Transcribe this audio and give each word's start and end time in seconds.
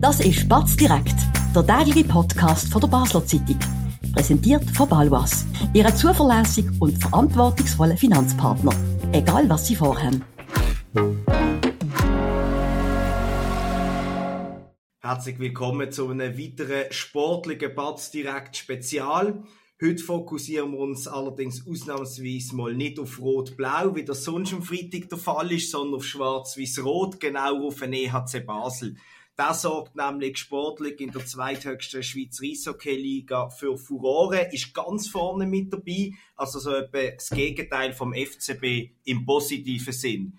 Das 0.00 0.18
ist 0.20 0.48
Batz 0.48 0.76
direkt, 0.76 1.14
der 1.54 1.66
tägliche 1.66 2.08
Podcast 2.08 2.72
von 2.72 2.80
der 2.80 2.88
Basler 2.88 3.22
Zeitung. 3.26 3.58
Präsentiert 4.14 4.64
von 4.70 4.88
Balwas, 4.88 5.44
Ihrem 5.74 5.94
zuverlässigen 5.94 6.74
und 6.80 6.96
verantwortungsvollen 6.96 7.98
Finanzpartner. 7.98 8.72
Egal 9.12 9.46
was 9.50 9.66
Sie 9.66 9.76
vorhaben. 9.76 10.24
Herzlich 15.00 15.38
willkommen 15.38 15.92
zu 15.92 16.08
einem 16.08 16.38
weiteren 16.38 16.90
sportlichen 16.90 17.74
Batz 17.74 18.10
direkt 18.10 18.56
Spezial. 18.56 19.42
Heute 19.82 20.02
fokussieren 20.02 20.72
wir 20.72 20.78
uns 20.78 21.08
allerdings 21.08 21.66
ausnahmsweise 21.68 22.56
mal 22.56 22.74
nicht 22.74 22.98
auf 22.98 23.20
Rot-Blau, 23.20 23.94
wie 23.94 24.04
das 24.04 24.24
sonst 24.24 24.54
am 24.54 24.62
Freitag 24.62 25.10
der 25.10 25.18
Fall 25.18 25.52
ist, 25.52 25.70
sondern 25.70 25.96
auf 25.96 26.06
Schwarz-Weiß-Rot, 26.06 27.20
genau 27.20 27.66
auf 27.66 27.80
den 27.80 27.92
EHC 27.92 28.46
Basel. 28.46 28.96
Das 29.40 29.62
sorgt 29.62 29.96
nämlich 29.96 30.36
sportlich 30.36 31.00
in 31.00 31.12
der 31.12 31.24
zweithöchsten 31.24 32.02
Schweizer 32.02 32.44
Eishockey-Liga 32.44 33.48
für 33.48 33.78
Furore, 33.78 34.52
ist 34.52 34.74
ganz 34.74 35.08
vorne 35.08 35.46
mit 35.46 35.72
dabei, 35.72 36.12
also 36.36 36.58
so 36.58 36.74
etwa 36.74 37.12
das 37.12 37.30
Gegenteil 37.30 37.94
vom 37.94 38.12
FCB 38.12 38.90
im 39.04 39.24
positiven 39.24 39.94
Sinn. 39.94 40.38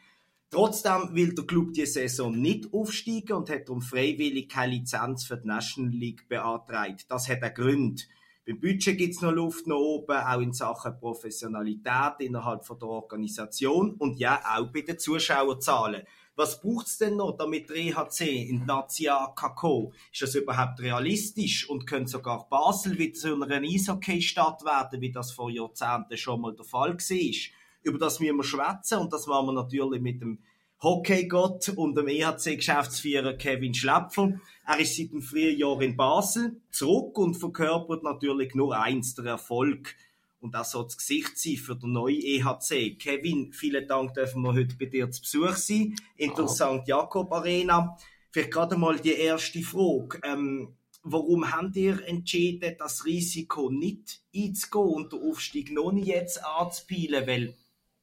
Trotzdem 0.52 1.16
will 1.16 1.34
der 1.34 1.46
Club 1.46 1.74
die 1.74 1.88
Saison 1.88 2.40
nicht 2.40 2.72
aufsteigen 2.72 3.38
und 3.38 3.50
hat 3.50 3.68
darum 3.68 3.82
freiwillig 3.82 4.48
keine 4.48 4.74
Lizenz 4.74 5.26
für 5.26 5.38
die 5.38 5.48
National 5.48 5.96
League 5.96 6.30
beantragt. 6.30 7.08
Das 7.10 7.28
hat 7.28 7.42
einen 7.42 7.56
Grund. 7.56 8.08
Beim 8.46 8.60
Budget 8.60 9.00
gibt 9.00 9.16
es 9.16 9.22
noch 9.22 9.32
Luft 9.32 9.66
nach 9.66 9.78
oben, 9.78 10.16
auch 10.16 10.42
in 10.42 10.54
Sachen 10.54 11.00
Professionalität 11.00 12.20
innerhalb 12.20 12.66
von 12.66 12.78
der 12.78 12.90
Organisation 12.90 13.96
und 13.96 14.20
ja, 14.20 14.44
auch 14.56 14.68
bei 14.72 14.82
den 14.82 15.00
Zuschauerzahlen. 15.00 16.04
Was 16.42 16.60
braucht 16.60 16.88
es 16.88 16.98
denn 16.98 17.18
noch, 17.18 17.38
damit 17.38 17.70
der 17.70 17.76
EHC 17.76 18.50
in 18.50 18.62
die 18.62 18.66
Nazi 18.66 19.08
kann 19.36 19.92
Ist 20.12 20.24
das 20.24 20.34
überhaupt 20.34 20.80
realistisch 20.80 21.70
und 21.70 21.86
könnte 21.86 22.10
sogar 22.10 22.50
Basel 22.50 22.98
wieder 22.98 23.14
zu 23.14 23.36
einer 23.36 23.62
Eishockey-Stadt 23.62 24.66
werden, 24.66 25.02
wie 25.02 25.12
das 25.12 25.32
vor 25.32 25.52
Jahrzehnten 25.52 26.18
schon 26.18 26.42
mal 26.42 26.56
der 26.56 26.66
Fall 26.66 26.96
war? 26.96 27.52
Über 27.84 28.00
das 28.00 28.20
müssen 28.20 28.38
wir 28.38 28.44
schwätzen 28.44 28.98
und 28.98 29.14
das 29.14 29.28
wollen 29.28 29.46
wir 29.46 29.54
natürlich 29.54 30.02
mit 30.02 30.20
dem 30.20 30.40
Hockeygott 30.82 31.70
und 31.76 31.96
dem 31.96 32.08
EHC-Geschäftsführer 32.08 33.34
Kevin 33.34 33.76
Schläpfer. 33.76 34.40
Er 34.66 34.80
ist 34.80 34.98
seit 34.98 35.12
dem 35.12 35.22
frühen 35.22 35.60
Jahr 35.60 35.80
in 35.80 35.96
Basel 35.96 36.60
zurück 36.72 37.20
und 37.20 37.36
verkörpert 37.36 38.02
natürlich 38.02 38.56
nur 38.56 38.76
eins, 38.76 39.14
der 39.14 39.26
Erfolg. 39.26 39.96
Und 40.42 40.56
das 40.56 40.72
soll 40.72 40.86
das 40.86 40.98
Gesicht 40.98 41.38
sein 41.38 41.56
für 41.56 41.76
den 41.76 41.94
neuen 41.94 42.20
EHC. 42.20 42.98
Kevin, 42.98 43.54
vielen 43.54 43.88
Dank, 43.88 44.16
dürfen 44.16 44.42
wir 44.42 44.54
heute 44.54 44.76
bei 44.76 44.86
dir 44.86 45.10
zu 45.12 45.22
Besuch 45.22 45.56
sein 45.56 45.96
in 46.18 46.34
der 46.34 46.48
St. 46.48 46.88
Jakob 46.88 47.32
Arena. 47.32 47.96
Vielleicht 48.32 48.52
gerade 48.52 48.76
mal 48.76 49.00
die 49.00 49.14
erste 49.14 49.62
Frage. 49.62 50.20
Ähm, 50.24 50.76
warum 51.04 51.52
habt 51.52 51.76
ihr 51.76 52.04
entschieden, 52.08 52.76
das 52.80 53.06
Risiko 53.06 53.70
nicht 53.70 54.24
einzugehen 54.36 54.96
und 54.96 55.14
den 55.14 55.22
Aufstieg 55.22 55.72
noch 55.72 55.92
nicht 55.92 56.08
jetzt 56.08 56.44
anzupielen? 56.44 57.28
Weil 57.28 57.56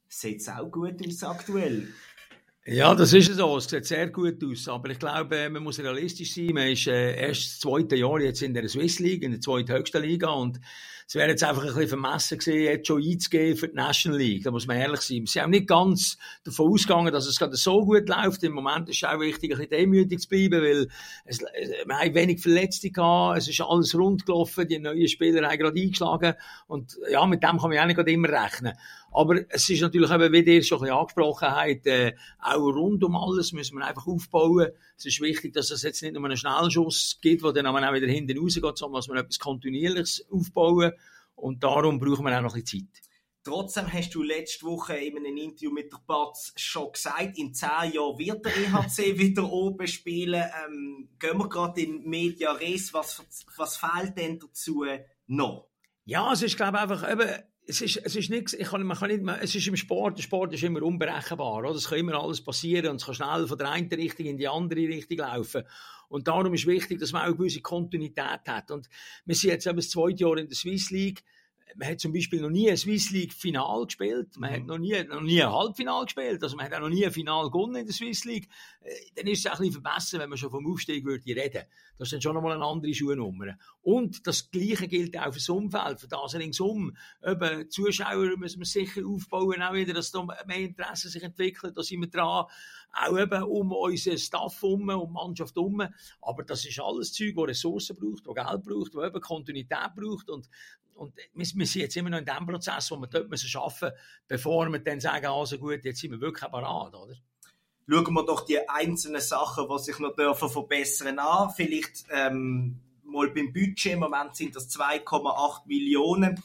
es 0.07 0.21
sieht 0.21 0.49
auch 0.49 0.71
gut 0.71 1.05
aus 1.05 1.23
aktuell. 1.23 1.89
Ja, 2.65 2.93
das 2.93 3.13
ist 3.13 3.33
so. 3.33 3.57
Es 3.57 3.69
sieht 3.69 3.85
sehr 3.85 4.09
gut 4.09 4.43
aus. 4.43 4.67
Aber 4.67 4.89
ich 4.89 4.99
glaube, 4.99 5.49
man 5.49 5.63
muss 5.63 5.79
realistisch 5.79 6.35
sein. 6.35 6.51
Man 6.53 6.67
ist 6.67 6.87
äh, 6.87 7.15
erst 7.15 7.45
das 7.45 7.59
zweite 7.59 7.95
Jahr 7.95 8.19
jetzt 8.19 8.41
in 8.41 8.53
der 8.53 8.67
Swiss 8.67 8.99
League, 8.99 9.23
in 9.23 9.31
der 9.31 9.39
zweithöchsten 9.39 10.03
Liga. 10.03 10.29
Und 10.29 10.59
es 11.07 11.15
wäre 11.15 11.29
jetzt 11.29 11.43
einfach 11.43 11.63
ein 11.63 11.69
bisschen 11.69 11.87
vermessen 11.87 12.37
gewesen, 12.37 12.61
jetzt 12.61 12.87
schon 12.87 13.01
einzugehen 13.01 13.57
für 13.57 13.69
die 13.69 13.75
National 13.75 14.19
League. 14.19 14.43
Da 14.43 14.51
muss 14.51 14.67
man 14.67 14.77
ehrlich 14.77 15.01
sein. 15.01 15.25
Sie 15.25 15.41
haben 15.41 15.51
nicht 15.51 15.67
ganz 15.67 16.17
davon 16.43 16.71
ausgegangen, 16.73 17.13
dass 17.13 17.25
es 17.25 17.39
gerade 17.39 17.55
so 17.55 17.83
gut 17.85 18.09
läuft. 18.09 18.43
Im 18.43 18.53
Moment 18.53 18.89
ist 18.89 18.97
es 18.97 19.09
auch 19.09 19.19
wichtig, 19.19 19.53
ein 19.53 19.57
bisschen 19.57 19.71
demütig 19.71 20.19
zu 20.19 20.29
bleiben, 20.29 20.61
weil 20.61 20.87
es, 21.25 21.39
wir 21.39 21.97
haben 21.97 22.13
wenig 22.13 22.41
Verletzte 22.41 22.91
gehabt. 22.91 23.39
Es 23.39 23.47
ist 23.47 23.61
alles 23.61 23.95
rund 23.95 24.25
gelaufen. 24.25 24.67
Die 24.67 24.77
neuen 24.77 25.07
Spieler 25.07 25.49
haben 25.49 25.57
gerade 25.57 25.81
eingeschlagen. 25.81 26.33
Und 26.67 26.99
ja, 27.09 27.25
mit 27.25 27.41
dem 27.41 27.57
kann 27.57 27.69
man 27.69 27.71
ja 27.71 27.85
nicht 27.87 27.97
immer 27.97 28.29
rechnen. 28.29 28.73
Aber 29.11 29.39
es 29.49 29.69
ist 29.69 29.81
natürlich 29.81 30.11
eben, 30.11 30.31
wie 30.31 30.39
ihr 30.39 30.63
schon 30.63 30.77
ein 30.77 30.81
bisschen 30.81 30.97
angesprochen 30.97 31.47
habt, 31.49 31.87
äh, 31.87 32.15
auch 32.39 32.59
rund 32.59 33.03
um 33.03 33.15
alles 33.15 33.51
müssen 33.53 33.77
wir 33.77 33.85
einfach 33.85 34.07
aufbauen. 34.07 34.69
Es 34.97 35.05
ist 35.05 35.21
wichtig, 35.21 35.53
dass 35.53 35.71
es 35.71 35.83
jetzt 35.83 36.01
nicht 36.01 36.13
nur 36.13 36.25
einen 36.25 36.37
Schnellschuss 36.37 37.19
gibt, 37.21 37.43
der 37.43 37.53
dann 37.53 37.67
auch 37.67 37.93
wieder 37.93 38.07
hinten 38.07 38.37
rausgeht, 38.37 38.77
sondern 38.77 38.99
dass 38.99 39.07
wir 39.07 39.15
etwas 39.15 39.39
Kontinuierliches 39.39 40.27
aufbauen. 40.31 40.91
Und 41.35 41.63
darum 41.63 41.99
brauchen 41.99 42.25
wir 42.25 42.37
auch 42.37 42.41
noch 42.41 42.55
ein 42.55 42.61
bisschen 42.61 42.89
Zeit. 42.91 43.09
Trotzdem 43.43 43.91
hast 43.91 44.13
du 44.13 44.21
letzte 44.21 44.65
Woche 44.65 44.97
in 44.97 45.17
einem 45.17 45.37
Interview 45.37 45.71
mit 45.71 45.91
der 45.91 45.99
Batz 46.05 46.51
schon 46.57 46.91
gesagt, 46.91 47.37
in 47.37 47.53
zehn 47.53 47.93
Jahren 47.93 48.19
wird 48.19 48.45
der 48.45 48.55
EHC 48.55 48.97
wieder 49.17 49.49
oben 49.49 49.87
spielen. 49.87 50.43
Ähm, 50.65 51.09
gehen 51.17 51.37
wir 51.37 51.47
gerade 51.47 51.81
in 51.81 52.07
Media 52.07 52.51
Res. 52.51 52.93
Was, 52.93 53.23
was 53.55 53.77
fehlt 53.77 54.17
denn 54.17 54.39
dazu 54.39 54.85
noch? 55.27 55.69
Ja, 56.03 56.33
es 56.33 56.41
ist, 56.41 56.57
glaube 56.57 56.77
ich, 56.77 56.83
einfach 56.83 57.09
eben, 57.09 57.29
es 57.69 57.81
ist, 57.81 57.97
es 57.97 58.15
ist 58.15 58.31
nichts, 58.31 58.53
ich 58.53 58.67
kann, 58.67 58.81
man 58.81 58.97
kann 58.97 59.09
nicht, 59.09 59.23
es 59.41 59.53
ist 59.53 59.67
im 59.67 59.75
Sport, 59.75 60.17
der 60.17 60.23
Sport 60.23 60.53
ist 60.55 60.63
immer 60.63 60.81
unberechenbar, 60.81 61.59
oder? 61.59 61.69
Es 61.75 61.87
kann 61.87 61.99
immer 61.99 62.15
alles 62.15 62.41
passieren 62.41 62.89
und 62.89 62.95
es 62.95 63.05
kann 63.05 63.13
schnell 63.13 63.47
von 63.47 63.57
der 63.59 63.69
einen 63.69 63.87
Richtung 63.89 64.25
in 64.25 64.37
die 64.37 64.47
andere 64.47 64.79
Richtung 64.79 65.19
laufen. 65.19 65.63
Und 66.07 66.27
darum 66.27 66.51
ist 66.55 66.65
wichtig, 66.65 66.99
dass 66.99 67.11
man 67.11 67.21
auch 67.21 67.27
eine 67.27 67.35
gewisse 67.35 67.61
Kontinuität 67.61 68.47
hat. 68.47 68.71
Und 68.71 68.89
wir 69.25 69.35
sind 69.35 69.51
jetzt 69.51 69.67
eben 69.67 69.75
das 69.75 69.91
zweite 69.91 70.23
Jahr 70.23 70.37
in 70.37 70.47
der 70.47 70.55
Swiss 70.55 70.89
League 70.89 71.23
man 71.75 71.87
hat 71.89 71.99
zum 71.99 72.13
Beispiel 72.13 72.41
noch 72.41 72.49
nie 72.49 72.69
ein 72.69 72.77
Swiss 72.77 73.11
League 73.11 73.33
Final 73.33 73.85
gespielt, 73.85 74.37
man 74.37 74.51
mhm. 74.51 74.55
hat 74.55 74.65
noch 74.65 74.77
nie, 74.77 75.03
noch 75.03 75.21
nie 75.21 75.41
ein 75.41 75.51
Halbfinal 75.51 76.03
gespielt, 76.05 76.41
also 76.43 76.55
man 76.55 76.65
hat 76.65 76.73
auch 76.73 76.79
noch 76.79 76.89
nie 76.89 77.05
ein 77.05 77.11
Final 77.11 77.49
gewonnen 77.49 77.75
in 77.75 77.85
der 77.85 77.93
Swiss 77.93 78.25
League. 78.25 78.49
Äh, 78.81 78.93
dann 79.15 79.27
ist 79.27 79.39
es 79.39 79.47
auch 79.47 79.59
ein 79.59 79.67
bisschen 79.67 79.81
verbessert, 79.81 80.21
wenn 80.21 80.29
man 80.29 80.37
schon 80.37 80.49
vom 80.49 80.71
Aufstieg 80.71 81.05
würde 81.05 81.25
reden. 81.25 81.63
Das 81.97 82.07
ist 82.07 82.13
dann 82.13 82.21
schon 82.21 82.33
nochmal 82.35 82.53
eine 82.53 82.65
andere 82.65 82.93
Schuhnummer. 82.93 83.57
Und 83.81 84.25
das 84.25 84.49
Gleiche 84.49 84.87
gilt 84.87 85.17
auch 85.17 85.33
für 85.33 85.39
das 85.39 85.49
Umfeld, 85.49 85.99
für 85.99 86.07
das 86.07 86.33
ringsum. 86.33 86.95
Eben, 87.25 87.69
Zuschauer 87.69 88.37
müssen 88.37 88.59
wir 88.59 88.65
sicher 88.65 89.01
aufbauen, 89.05 89.61
auch 89.61 89.73
wieder, 89.73 89.93
dass 89.93 90.11
da 90.11 90.23
mehr 90.23 90.57
Interesse 90.57 91.09
sich 91.09 91.23
entwickelt, 91.23 91.77
da 91.77 91.83
sind 91.83 92.01
wir 92.01 92.09
dran. 92.09 92.45
Auch 92.93 93.19
eben 93.19 93.43
um 93.43 93.71
unseren 93.71 94.17
Staff 94.17 94.63
um 94.63 94.87
die 94.87 95.13
Mannschaft 95.13 95.55
herum. 95.55 95.83
Aber 96.21 96.43
das 96.43 96.65
ist 96.65 96.79
alles 96.79 97.13
Zeug, 97.13 97.35
das 97.35 97.47
Ressourcen 97.47 97.97
braucht, 97.97 98.25
das 98.25 98.47
Geld 98.47 98.63
braucht, 98.63 98.95
das 98.95 99.07
eben 99.07 99.21
Kontinuität 99.21 99.95
braucht. 99.95 100.29
Und 100.29 100.49
und 100.99 101.15
wir, 101.15 101.47
wir 101.53 101.65
sind 101.65 101.81
jetzt 101.81 101.97
immer 101.97 102.09
noch 102.09 102.19
in 102.19 102.25
dem 102.25 102.45
Prozess, 102.45 102.91
wo 102.91 102.97
wir 102.97 103.07
dort 103.07 103.29
müssen 103.29 103.49
arbeiten 103.57 103.85
müssen, 103.85 103.97
bevor 104.27 104.69
wir 104.69 104.79
dann 104.79 104.99
sagen, 104.99 105.27
also 105.27 105.57
gut, 105.57 105.83
jetzt 105.83 106.01
sind 106.01 106.11
wir 106.11 106.21
wirklich 106.21 106.51
parat, 106.51 106.93
oder? 106.93 107.15
Schauen 107.87 108.13
wir 108.13 108.25
doch 108.25 108.45
die 108.45 108.69
einzelnen 108.69 109.21
Sachen, 109.21 109.67
die 109.67 109.83
sich 109.83 109.97
noch 109.97 110.15
dürfen 110.15 110.49
verbessern 110.49 111.17
an. 111.17 111.49
Vielleicht 111.55 112.05
ähm, 112.11 112.79
mal 113.03 113.29
beim 113.31 113.51
Budget, 113.51 113.93
im 113.93 113.99
Moment 113.99 114.35
sind 114.35 114.55
das 114.55 114.69
2,8 114.69 115.65
Millionen. 115.65 116.41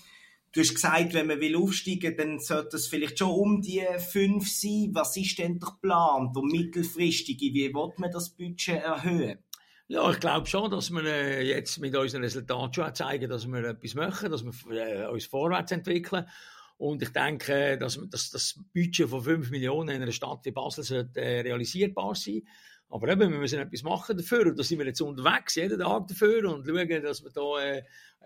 Du 0.53 0.60
hast 0.60 0.75
gesagt, 0.75 1.12
wenn 1.14 1.26
man 1.26 1.41
will 1.41 1.56
aufsteigen, 1.56 2.16
dann 2.16 2.38
sollte 2.38 2.76
es 2.76 2.87
vielleicht 2.87 3.19
schon 3.19 3.31
um 3.31 3.60
die 3.60 3.82
5 3.82 4.48
sein. 4.48 4.91
Was 4.93 5.16
ist 5.16 5.38
denn 5.38 5.59
der 5.59 5.76
Plan, 5.82 6.32
der 6.32 6.43
mittelfristige? 6.44 7.53
Wie 7.53 7.75
wird 7.75 7.98
man 7.98 8.12
das 8.12 8.31
Budget 8.31 8.82
erhöhen? 8.82 9.38
Ja, 9.87 10.11
ich 10.11 10.19
glaube 10.19 10.47
schon, 10.47 10.71
dass 10.71 10.91
wir 10.91 11.05
äh, 11.05 11.47
jetzt 11.47 11.78
mit 11.78 11.95
unseren 11.95 12.22
Resultaten 12.22 12.72
schon 12.72 12.95
zeigen, 12.95 13.28
dass 13.28 13.47
wir 13.47 13.65
etwas 13.65 13.95
machen, 13.95 14.31
dass 14.31 14.45
wir 14.45 14.55
äh, 14.71 15.06
uns 15.09 15.27
vorwärts 15.27 15.72
entwickeln. 15.72 16.27
Und 16.77 17.03
ich 17.03 17.11
denke, 17.11 17.78
dass, 17.78 18.00
dass 18.09 18.31
das 18.31 18.59
Budget 18.73 19.09
von 19.09 19.23
5 19.23 19.50
Millionen 19.50 19.97
in 19.97 20.03
einer 20.03 20.12
Stadt 20.12 20.41
wie 20.44 20.50
Basel 20.53 20.84
sollte, 20.84 21.21
äh, 21.21 21.41
realisierbar 21.41 22.15
sein 22.15 22.43
aber 22.94 23.09
eben, 23.09 23.33
wir 23.33 23.39
müssen 23.39 23.59
etwas 23.59 23.83
machen 23.83 24.17
dafür. 24.17 24.47
Und 24.47 24.59
da 24.59 24.62
sind 24.62 24.78
wir 24.78 24.87
jetzt 24.87 25.00
unterwegs, 25.00 25.56
jeden 25.56 25.81
Tag 25.81 26.06
dafür 26.06 26.49
und 26.49 26.65
schauen, 26.65 27.03
dass 27.03 27.25
wir 27.25 27.31
da 27.31 27.61
äh, 27.61 27.83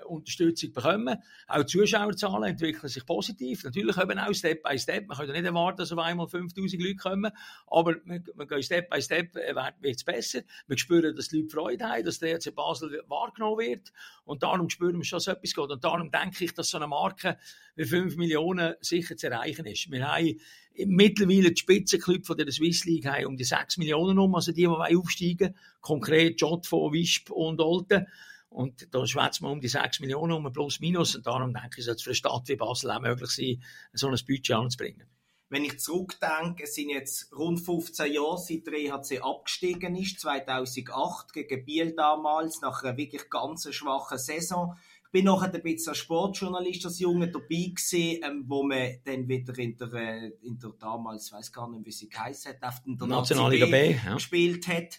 Unterstützung 0.07 0.73
bekommen. 0.73 1.17
Auch 1.47 1.63
die 1.63 1.67
Zuschauerzahlen 1.67 2.51
entwickeln 2.51 2.89
sich 2.89 3.05
positiv. 3.05 3.65
Natürlich 3.65 3.97
eben 3.97 4.19
auch 4.19 4.33
Step 4.35 4.63
by 4.63 4.79
Step. 4.79 5.07
Man 5.09 5.17
kann 5.17 5.27
ja 5.27 5.33
nicht 5.33 5.45
erwarten, 5.45 5.79
dass 5.79 5.93
auf 5.93 5.99
einmal 5.99 6.29
5000 6.29 6.83
Leute 6.83 6.97
kommen. 6.97 7.33
Aber 7.67 7.97
wir, 8.05 8.23
wir 8.35 8.47
gehen 8.47 8.63
Step 8.63 8.91
by 8.91 9.01
Step, 9.01 9.37
äh, 9.37 9.55
wird 9.81 9.97
es 9.97 10.05
besser. 10.05 10.41
Wir 10.67 10.79
spüren, 10.79 11.15
dass 11.15 11.29
die 11.29 11.41
Leute 11.41 11.51
Freude 11.51 11.85
haben, 11.85 12.05
dass 12.05 12.19
der 12.19 12.37
EC 12.37 12.55
Basel 12.55 13.03
wahrgenommen 13.09 13.59
wird. 13.59 13.93
Und 14.25 14.43
darum 14.43 14.69
spüren 14.71 14.99
wir 14.99 15.05
schon, 15.05 15.19
dass 15.19 15.29
etwas 15.29 15.55
geht. 15.55 15.71
Und 15.71 15.85
darum 15.85 16.11
denke 16.11 16.45
ich, 16.45 16.55
dass 16.55 16.71
so 16.71 16.79
eine 16.79 16.87
Marke 16.87 17.39
wie 17.77 17.85
5 17.85 18.17
Millionen 18.17 18.75
sicher 18.81 19.17
zu 19.17 19.29
erreichen 19.29 19.67
ist. 19.67 19.91
Wir 19.91 20.07
haben 20.07 20.39
mittlerweile 20.87 21.51
die 21.51 21.61
Spitzenclub 21.61 22.27
von 22.27 22.37
der 22.37 22.51
Swiss 22.51 22.85
League 22.85 23.07
haben 23.07 23.27
um 23.27 23.37
die 23.37 23.45
6 23.45 23.79
Millionen 23.79 24.19
um, 24.19 24.35
also 24.35 24.53
die, 24.53 24.63
die 24.63 24.97
aufsteigen 24.97 25.55
Konkret 25.81 26.41
Jot 26.41 26.67
von 26.67 26.93
Wisp 26.93 27.31
und 27.31 27.61
Olten. 27.61 28.07
Und 28.51 28.93
da 28.95 29.07
schwätzt 29.07 29.43
man 29.43 29.53
um 29.53 29.61
die 29.61 29.69
6 29.69 30.01
Millionen 30.01 30.33
um, 30.33 30.53
plus 30.53 30.81
minus. 30.81 31.15
Und 31.15 31.27
darum 31.27 31.53
denke 31.53 31.81
ich, 31.81 31.87
dass 31.87 31.97
es 31.97 32.03
für 32.03 32.11
eine 32.11 32.17
Stadt 32.17 32.49
wie 32.49 32.57
Basel 32.57 32.91
auch 32.91 33.01
möglich 33.01 33.31
sein, 33.31 33.63
so 33.93 34.09
ein 34.09 34.19
Budget 34.27 34.53
anzubringen. 34.53 35.07
Wenn 35.51 35.65
ich 35.65 35.81
zurückdenke, 35.81 36.65
es 36.65 36.75
sind 36.75 36.91
jetzt 36.91 37.33
rund 37.35 37.61
15 37.61 38.13
Jahre, 38.13 38.37
seit 38.37 38.67
der 38.67 38.75
EHC 38.75 39.23
abgestiegen 39.23 39.95
ist, 39.97 40.21
2008 40.21 41.33
gegen 41.33 41.65
Biel 41.65 41.95
damals, 41.95 42.61
nach 42.61 42.83
einer 42.83 42.97
wirklich 42.99 43.31
ganz 43.31 43.73
schwachen 43.73 44.19
Saison. 44.19 44.77
Ich 45.07 45.11
bin 45.11 45.25
noch 45.25 45.41
ein 45.41 45.51
bisschen 45.51 45.89
als 45.89 45.99
Sportjournalist, 45.99 46.85
als 46.85 46.99
Junge 46.99 47.31
dabei 47.31 47.47
gewesen, 47.47 48.21
ähm, 48.23 48.45
wo 48.47 48.63
man 48.63 48.99
dann 49.05 49.27
wieder 49.27 49.57
in 49.59 49.75
der, 49.79 50.43
in 50.43 50.59
der 50.59 50.71
damals, 50.79 51.29
ich 51.29 51.33
weiß 51.33 51.51
gar 51.51 51.71
nicht, 51.71 51.87
wie 51.87 51.93
sie 51.93 52.11
geheißen 52.11 52.53
hat, 52.53 52.63
auf 52.63 52.83
der 52.85 53.07
Nationalliga 53.07 53.65
B 53.65 53.93
ja. 53.93 54.15
gespielt 54.15 54.69
hat. 54.69 54.99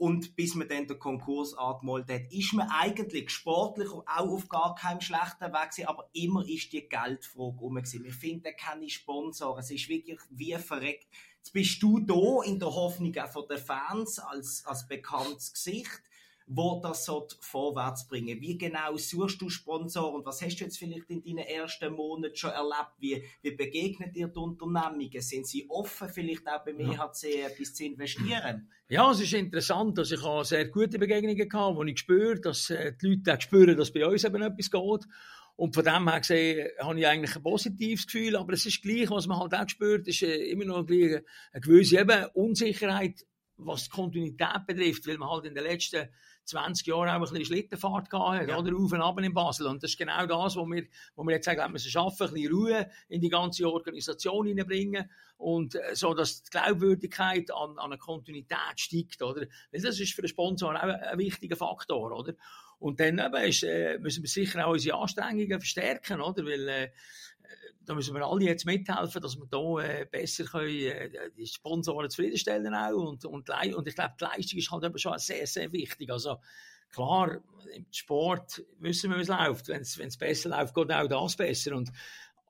Und 0.00 0.34
bis 0.34 0.54
man 0.54 0.66
dann 0.66 0.86
den 0.86 0.98
Konkurs 0.98 1.52
angemeldet 1.52 2.10
hat, 2.22 2.32
ist 2.32 2.54
man 2.54 2.70
eigentlich 2.70 3.28
sportlich 3.28 3.90
auch 3.90 4.06
auf 4.06 4.48
gar 4.48 4.74
keinem 4.74 5.02
schlechten 5.02 5.52
Weg 5.52 5.70
gewesen, 5.72 5.88
aber 5.88 6.08
immer 6.14 6.42
ist 6.48 6.72
die 6.72 6.88
Geldfrage 6.88 7.58
rum 7.58 7.74
gewesen. 7.74 8.04
Wir 8.04 8.12
finden 8.12 8.50
keine 8.58 8.88
Sponsoren, 8.88 9.60
es 9.60 9.70
ist 9.70 9.90
wirklich 9.90 10.18
wie 10.30 10.54
verreckt. 10.54 11.06
Jetzt 11.36 11.52
bist 11.52 11.82
du 11.82 12.00
da 12.00 12.42
in 12.46 12.58
der 12.58 12.74
Hoffnung 12.74 13.14
auch 13.18 13.28
von 13.30 13.46
den 13.46 13.58
Fans 13.58 14.18
als, 14.18 14.64
als 14.64 14.88
bekanntes 14.88 15.52
Gesicht 15.52 16.02
wo 16.52 16.80
das 16.82 17.08
vorwärts 17.38 18.08
bringen 18.08 18.40
Wie 18.40 18.58
genau 18.58 18.96
suchst 18.96 19.40
du 19.40 19.48
Sponsoren 19.48 20.16
und 20.16 20.26
was 20.26 20.42
hast 20.42 20.56
du 20.56 20.64
jetzt 20.64 20.78
vielleicht 20.78 21.08
in 21.08 21.22
deinen 21.22 21.46
ersten 21.46 21.92
Monaten 21.92 22.34
schon 22.34 22.50
erlebt? 22.50 22.90
Wie, 22.98 23.22
wie 23.42 23.52
begegnen 23.52 24.12
dir 24.12 24.26
die 24.26 24.38
Unternehmungen? 24.38 25.20
Sind 25.20 25.46
sie 25.46 25.70
offen, 25.70 26.08
vielleicht 26.08 26.48
auch 26.48 26.64
beim 26.64 26.80
EHC 26.80 27.42
etwas 27.46 27.74
zu 27.74 27.84
investieren? 27.84 28.68
Ja, 28.88 29.12
es 29.12 29.20
ist 29.20 29.32
interessant, 29.32 29.96
dass 29.96 30.10
ich 30.10 30.22
auch 30.24 30.42
sehr 30.42 30.66
gute 30.68 30.98
Begegnungen 30.98 31.40
hatte, 31.52 31.76
wo 31.76 31.84
ich 31.84 32.00
spüre, 32.00 32.40
dass 32.40 32.68
äh, 32.70 32.94
die 33.00 33.06
Leute 33.06 33.36
auch 33.36 33.40
spüren, 33.40 33.76
dass 33.76 33.92
bei 33.92 34.04
uns 34.04 34.24
eben 34.24 34.42
etwas 34.42 34.70
geht. 34.72 35.06
Und 35.54 35.74
von 35.74 35.84
dem 35.84 36.08
her 36.08 36.18
gesehen, 36.18 36.68
habe 36.80 36.98
ich 36.98 37.06
eigentlich 37.06 37.36
ein 37.36 37.42
positives 37.44 38.06
Gefühl, 38.06 38.34
aber 38.34 38.54
es 38.54 38.66
ist 38.66 38.82
gleich, 38.82 39.08
was 39.08 39.28
man 39.28 39.38
halt 39.38 39.54
auch 39.54 39.68
spürt, 39.68 40.08
ist 40.08 40.22
äh, 40.22 40.50
immer 40.50 40.64
noch 40.64 40.88
eine 40.88 41.22
gewisse 41.60 42.00
eben 42.00 42.24
Unsicherheit, 42.34 43.24
was 43.56 43.84
die 43.84 43.90
Kontinuität 43.90 44.66
betrifft, 44.66 45.06
weil 45.06 45.18
man 45.18 45.30
halt 45.30 45.44
in 45.44 45.54
den 45.54 45.62
letzten 45.62 46.08
20 46.44 46.86
Jahre 46.86 47.10
auch 47.10 47.14
ein 47.14 47.20
bisschen 47.20 47.44
Schlittenfahrt 47.44 48.10
gehabt 48.10 48.40
hat, 48.40 48.48
ja. 48.48 48.58
oder? 48.58 48.76
Auf 48.76 48.92
und 48.92 49.00
ab 49.00 49.18
in 49.20 49.34
Basel. 49.34 49.66
Und 49.66 49.82
das 49.82 49.92
ist 49.92 49.98
genau 49.98 50.26
das, 50.26 50.56
was 50.56 50.66
wir, 50.66 50.84
wo 51.14 51.24
wir 51.24 51.32
jetzt 51.32 51.44
sagen, 51.44 51.60
wir 51.60 51.68
müssen 51.68 51.90
schaffen, 51.90 52.28
ein 52.28 52.34
bisschen 52.34 52.52
Ruhe 52.52 52.90
in 53.08 53.20
die 53.20 53.28
ganze 53.28 53.70
Organisation 53.70 54.46
hineinbringen 54.46 55.10
und 55.36 55.74
äh, 55.74 55.94
so, 55.94 56.14
dass 56.14 56.42
die 56.42 56.50
Glaubwürdigkeit 56.50 57.50
an, 57.50 57.78
an 57.78 57.92
eine 57.92 57.98
Kontinuität 57.98 58.78
steigt, 58.78 59.22
oder? 59.22 59.46
Weil 59.72 59.80
das 59.80 59.98
ist 59.98 60.14
für 60.14 60.22
den 60.22 60.28
Sponsor 60.28 60.74
auch 60.74 60.82
ein, 60.82 60.90
ein 60.90 61.18
wichtiger 61.18 61.56
Faktor, 61.56 62.12
oder? 62.12 62.34
Und 62.78 62.98
dann 62.98 63.18
eben 63.18 63.44
ist, 63.44 63.62
äh, 63.62 63.98
müssen 63.98 64.22
wir 64.22 64.30
sicher 64.30 64.66
auch 64.66 64.72
unsere 64.72 64.96
Anstrengungen 64.98 65.60
verstärken, 65.60 66.20
oder? 66.20 66.44
Weil, 66.44 66.68
äh, 66.68 66.90
da 67.84 67.94
müssen 67.94 68.14
wir 68.14 68.24
alle 68.24 68.44
jetzt 68.44 68.66
mithelfen, 68.66 69.22
dass 69.22 69.36
wir 69.36 69.46
da 69.46 69.82
äh, 69.82 70.06
besser 70.06 70.44
können, 70.44 70.68
äh, 70.68 71.30
die 71.36 71.46
Sponsoren 71.46 72.10
zufriedenstellen 72.10 72.74
auch 72.74 72.92
und, 72.92 73.24
und, 73.24 73.50
und 73.50 73.88
ich 73.88 73.94
glaube, 73.94 74.14
die 74.20 74.24
Leistung 74.24 74.58
ist 74.58 74.70
halt 74.70 74.84
eben 74.84 74.98
schon 74.98 75.18
sehr, 75.18 75.46
sehr 75.46 75.72
wichtig. 75.72 76.10
Also 76.10 76.38
klar, 76.92 77.40
im 77.74 77.86
Sport 77.90 78.62
wissen 78.78 79.10
wir, 79.10 79.18
wie 79.18 79.22
es 79.22 79.28
läuft. 79.28 79.68
Wenn 79.68 79.82
es 79.82 80.16
besser 80.16 80.50
läuft, 80.50 80.74
geht 80.74 80.92
auch 80.92 81.08
das 81.08 81.36
besser 81.36 81.74
und 81.74 81.90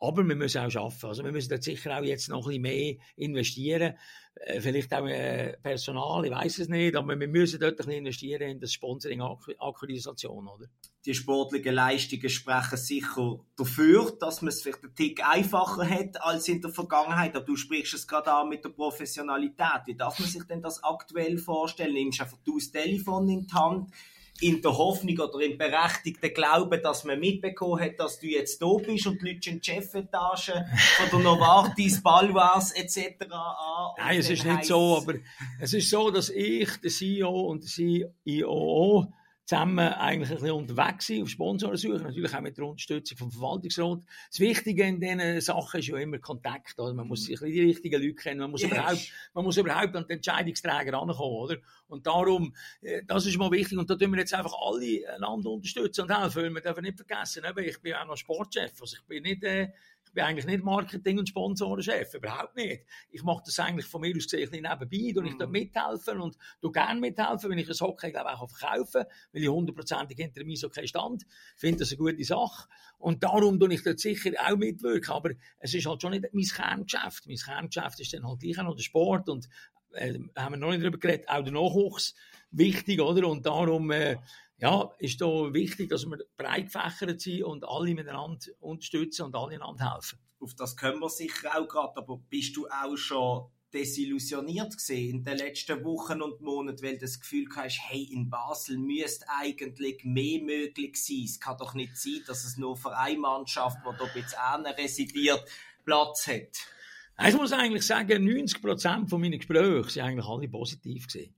aber 0.00 0.26
wir 0.26 0.35
müssen 0.35 0.62
auch 0.62 0.70
schaffen. 0.70 1.06
Also 1.06 1.23
wir 1.23 1.31
müssen 1.31 1.50
dort 1.50 1.62
sicher 1.62 1.99
auch 1.99 2.02
jetzt 2.02 2.29
noch 2.29 2.47
ein 2.47 2.49
bisschen 2.49 2.62
mehr 2.62 2.94
investieren. 3.17 3.94
Äh, 4.35 4.61
vielleicht 4.61 4.93
auch 4.94 5.06
äh, 5.06 5.56
Personal, 5.62 6.25
ich 6.25 6.31
weiß 6.31 6.58
es 6.61 6.69
nicht, 6.69 6.97
aber 6.97 7.19
wir 7.19 7.29
müssen 7.29 7.61
dort 7.61 7.73
ein 7.73 7.76
bisschen 7.76 7.93
investieren 7.93 8.49
in 8.49 8.61
das 8.61 8.73
Sponsoring-Akquisition, 8.73 10.49
oder? 10.49 10.67
Die 11.05 11.14
sportlichen 11.14 11.75
Leistungen 11.75 12.29
sprechen 12.29 12.76
sicher 12.76 13.41
dafür, 13.56 14.17
dass 14.19 14.41
man 14.43 14.49
es 14.49 14.62
vielleicht 14.62 14.85
einen 14.85 14.94
Tick 14.94 15.26
einfacher 15.26 15.88
hat 15.88 16.23
als 16.23 16.49
in 16.49 16.61
der 16.61 16.70
Vergangenheit. 16.70 17.37
Aber 17.37 17.44
du 17.44 17.56
sprichst 17.56 17.94
es 17.94 18.06
gerade 18.06 18.32
an 18.32 18.49
mit 18.49 18.64
der 18.64 18.70
Professionalität. 18.70 19.82
Wie 19.87 19.96
darf 19.96 20.19
man 20.19 20.29
sich 20.29 20.44
denn 20.44 20.62
das 20.62 20.82
aktuell 20.82 21.38
vorstellen? 21.38 21.94
Nimmst 21.94 22.20
du 22.20 22.25
einfach 22.25 22.38
das 22.44 22.70
Telefon 22.70 23.29
in 23.29 23.46
die 23.46 23.53
Hand? 23.53 23.91
In 24.40 24.62
der 24.62 24.76
Hoffnung 24.76 25.19
oder 25.19 25.44
im 25.44 25.58
berechtigten 25.58 26.32
Glauben, 26.32 26.81
dass 26.82 27.04
man 27.04 27.20
mitbekommen 27.20 27.81
hat, 27.81 27.98
dass 27.98 28.19
du 28.19 28.26
jetzt 28.26 28.60
da 28.62 28.72
bist 28.75 29.06
und 29.06 29.20
die 29.20 29.32
Leute 29.32 29.50
in 29.50 29.60
die 29.60 29.70
Chefetage 29.70 30.64
von 30.96 31.10
der 31.10 31.19
Novartis, 31.19 32.02
Balwas 32.02 32.72
etc. 32.72 33.31
an. 33.31 33.94
Nein, 33.98 34.19
es 34.19 34.31
ist 34.31 34.44
nicht 34.44 34.64
so, 34.64 34.96
aber 34.96 35.14
es 35.60 35.75
ist 35.75 35.90
so, 35.90 36.10
dass 36.10 36.31
ich, 36.31 36.69
der 36.81 36.90
CEO 36.90 37.28
und 37.28 37.62
der 37.62 37.70
CIO 37.70 39.12
zusammen 39.50 39.81
eigentlich 39.81 40.31
ein 40.31 40.37
bisschen 40.37 40.52
unterwegs 40.52 41.06
sind, 41.06 41.23
auf 41.25 41.29
Sponsoren 41.29 41.76
suchen, 41.76 42.05
natürlich 42.05 42.32
auch 42.32 42.41
mit 42.41 42.56
der 42.56 42.67
Unterstützung 42.67 43.19
vom 43.19 43.32
Verwaltungsrat. 43.32 43.99
Das 44.31 44.38
Wichtige 44.38 44.85
in 44.85 45.00
diesen 45.00 45.41
Sachen 45.41 45.81
ist 45.81 45.88
ja 45.88 45.97
immer 45.97 46.19
Kontakt, 46.20 46.79
oder? 46.79 46.94
Man 46.94 47.08
muss 47.08 47.25
sich 47.25 47.41
die 47.41 47.61
richtigen 47.62 48.00
Leute 48.00 48.14
kennen, 48.14 48.41
man 48.41 48.52
muss, 48.52 48.62
yes. 48.62 48.70
überhaupt, 48.70 49.12
man 49.35 49.44
muss 49.44 49.56
überhaupt 49.56 49.97
an 49.97 50.05
den 50.05 50.19
Entscheidungsträger 50.19 50.93
rankommen, 50.93 51.37
oder? 51.37 51.56
Und 51.88 52.06
darum, 52.06 52.55
äh, 52.81 53.02
das 53.05 53.26
ist 53.26 53.38
mal 53.38 53.50
wichtig, 53.50 53.76
und 53.76 53.91
da 53.91 53.97
tun 53.97 54.12
wir 54.12 54.20
jetzt 54.20 54.35
einfach 54.35 54.55
alle 54.55 55.02
einander 55.17 55.50
unterstützen 55.50 56.03
und 56.03 56.17
helfen, 56.17 56.44
weil 56.44 56.55
wir 56.55 56.61
dürfen 56.61 56.85
nicht 56.85 56.96
vergessen, 56.96 57.43
ich 57.56 57.82
bin 57.82 57.94
auch 57.94 58.06
noch 58.06 58.17
Sportchef, 58.17 58.81
also 58.81 58.96
ich 58.96 59.05
bin 59.08 59.25
nicht, 59.25 59.43
äh, 59.43 59.70
ich 60.10 60.14
bin 60.14 60.24
eigentlich 60.24 60.46
nicht 60.46 60.64
Marketing- 60.64 61.20
und 61.20 61.28
Sponsorenchef, 61.28 62.14
überhaupt 62.14 62.56
nicht. 62.56 62.84
Ich 63.12 63.22
mache 63.22 63.44
das 63.46 63.60
eigentlich 63.60 63.86
von 63.86 64.00
mir 64.00 64.12
aus 64.16 64.24
gesehen 64.24 64.50
nebenbei, 64.50 65.20
und 65.20 65.26
ich 65.26 65.38
da 65.38 65.46
mhm. 65.46 65.52
mithelfen 65.52 66.20
und 66.20 66.36
du 66.60 66.72
gerne 66.72 66.98
mithelfen, 66.98 67.48
wenn 67.48 67.58
ich 67.58 67.68
ein 67.68 67.78
Hockey 67.78 68.10
glaube 68.10 68.30
auch 68.30 68.50
verkaufen, 68.50 69.04
weil 69.32 69.42
ich 69.42 69.48
hundertprozentig 69.48 70.16
hinter 70.16 70.42
mir 70.44 70.56
so 70.56 70.68
kein 70.68 70.88
stand, 70.88 71.24
finde 71.56 71.78
das 71.78 71.90
eine 71.92 71.98
gute 71.98 72.24
Sache 72.24 72.68
und 72.98 73.22
darum 73.22 73.60
tue 73.60 73.72
ich 73.72 73.84
dort 73.84 74.00
sicher 74.00 74.32
auch 74.44 74.56
mitwirken, 74.56 75.14
aber 75.14 75.30
es 75.60 75.74
ist 75.74 75.86
halt 75.86 76.02
schon 76.02 76.10
nicht 76.10 76.26
mein 76.32 76.44
Kerngeschäft. 76.44 77.28
Mein 77.28 77.36
Kerngeschäft 77.36 78.00
ist 78.00 78.12
dann 78.12 78.26
halt 78.26 78.40
gleich 78.40 78.58
auch 78.58 78.64
noch 78.64 78.74
der 78.74 78.82
Sport 78.82 79.28
und 79.28 79.48
äh, 79.92 80.18
haben 80.36 80.54
wir 80.54 80.56
noch 80.56 80.70
nicht 80.70 80.82
darüber 80.82 80.98
geredet, 80.98 81.28
auch 81.28 81.44
der 81.44 81.52
Nachwuchs 81.52 82.16
wichtig, 82.50 83.00
oder? 83.00 83.28
Und 83.28 83.46
darum 83.46 83.92
äh, 83.92 84.16
ja, 84.60 84.90
ist 84.98 85.20
da 85.20 85.52
wichtig, 85.52 85.88
dass 85.88 86.06
wir 86.06 86.18
breit 86.36 86.72
gefächert 86.72 87.20
sind 87.20 87.44
und 87.44 87.64
alle 87.66 87.94
miteinander 87.94 88.46
unterstützen 88.60 89.26
und 89.26 89.34
alle 89.34 89.54
einander 89.54 89.94
helfen. 89.94 90.18
Auf 90.40 90.54
das 90.54 90.76
können 90.76 91.00
wir 91.00 91.08
sicher 91.08 91.58
auch 91.58 91.66
gerade, 91.66 91.96
aber 91.96 92.18
bist 92.28 92.56
du 92.56 92.66
auch 92.68 92.96
schon 92.96 93.50
desillusioniert 93.72 94.76
gesehen 94.76 95.18
in 95.18 95.24
den 95.24 95.38
letzten 95.38 95.84
Wochen 95.84 96.22
und 96.22 96.40
Monaten, 96.40 96.82
weil 96.82 96.94
du 96.94 97.00
das 97.00 97.20
Gefühl 97.20 97.46
hast, 97.54 97.78
hey, 97.88 98.02
in 98.12 98.28
Basel 98.28 98.78
müsste 98.78 99.26
eigentlich 99.28 100.04
mehr 100.04 100.42
möglich 100.42 100.96
sein. 100.96 101.24
Es 101.24 101.38
kann 101.38 101.56
doch 101.56 101.74
nicht 101.74 101.96
sein, 101.96 102.22
dass 102.26 102.44
es 102.44 102.56
nur 102.56 102.76
für 102.76 102.96
eine 102.96 103.18
Mannschaft, 103.18 103.78
die 103.78 103.96
da 103.98 104.10
jetzt 104.14 104.36
residiert, 104.78 105.44
Platz 105.84 106.26
hat. 106.26 107.28
Ich 107.28 107.36
muss 107.36 107.52
eigentlich 107.52 107.86
sagen, 107.86 108.24
90 108.24 108.62
Prozent 108.62 109.12
meiner 109.12 109.36
Gespräche 109.36 109.90
sind 109.90 110.02
eigentlich 110.02 110.26
alle 110.26 110.48
positiv 110.48 111.06
gesehen. 111.06 111.34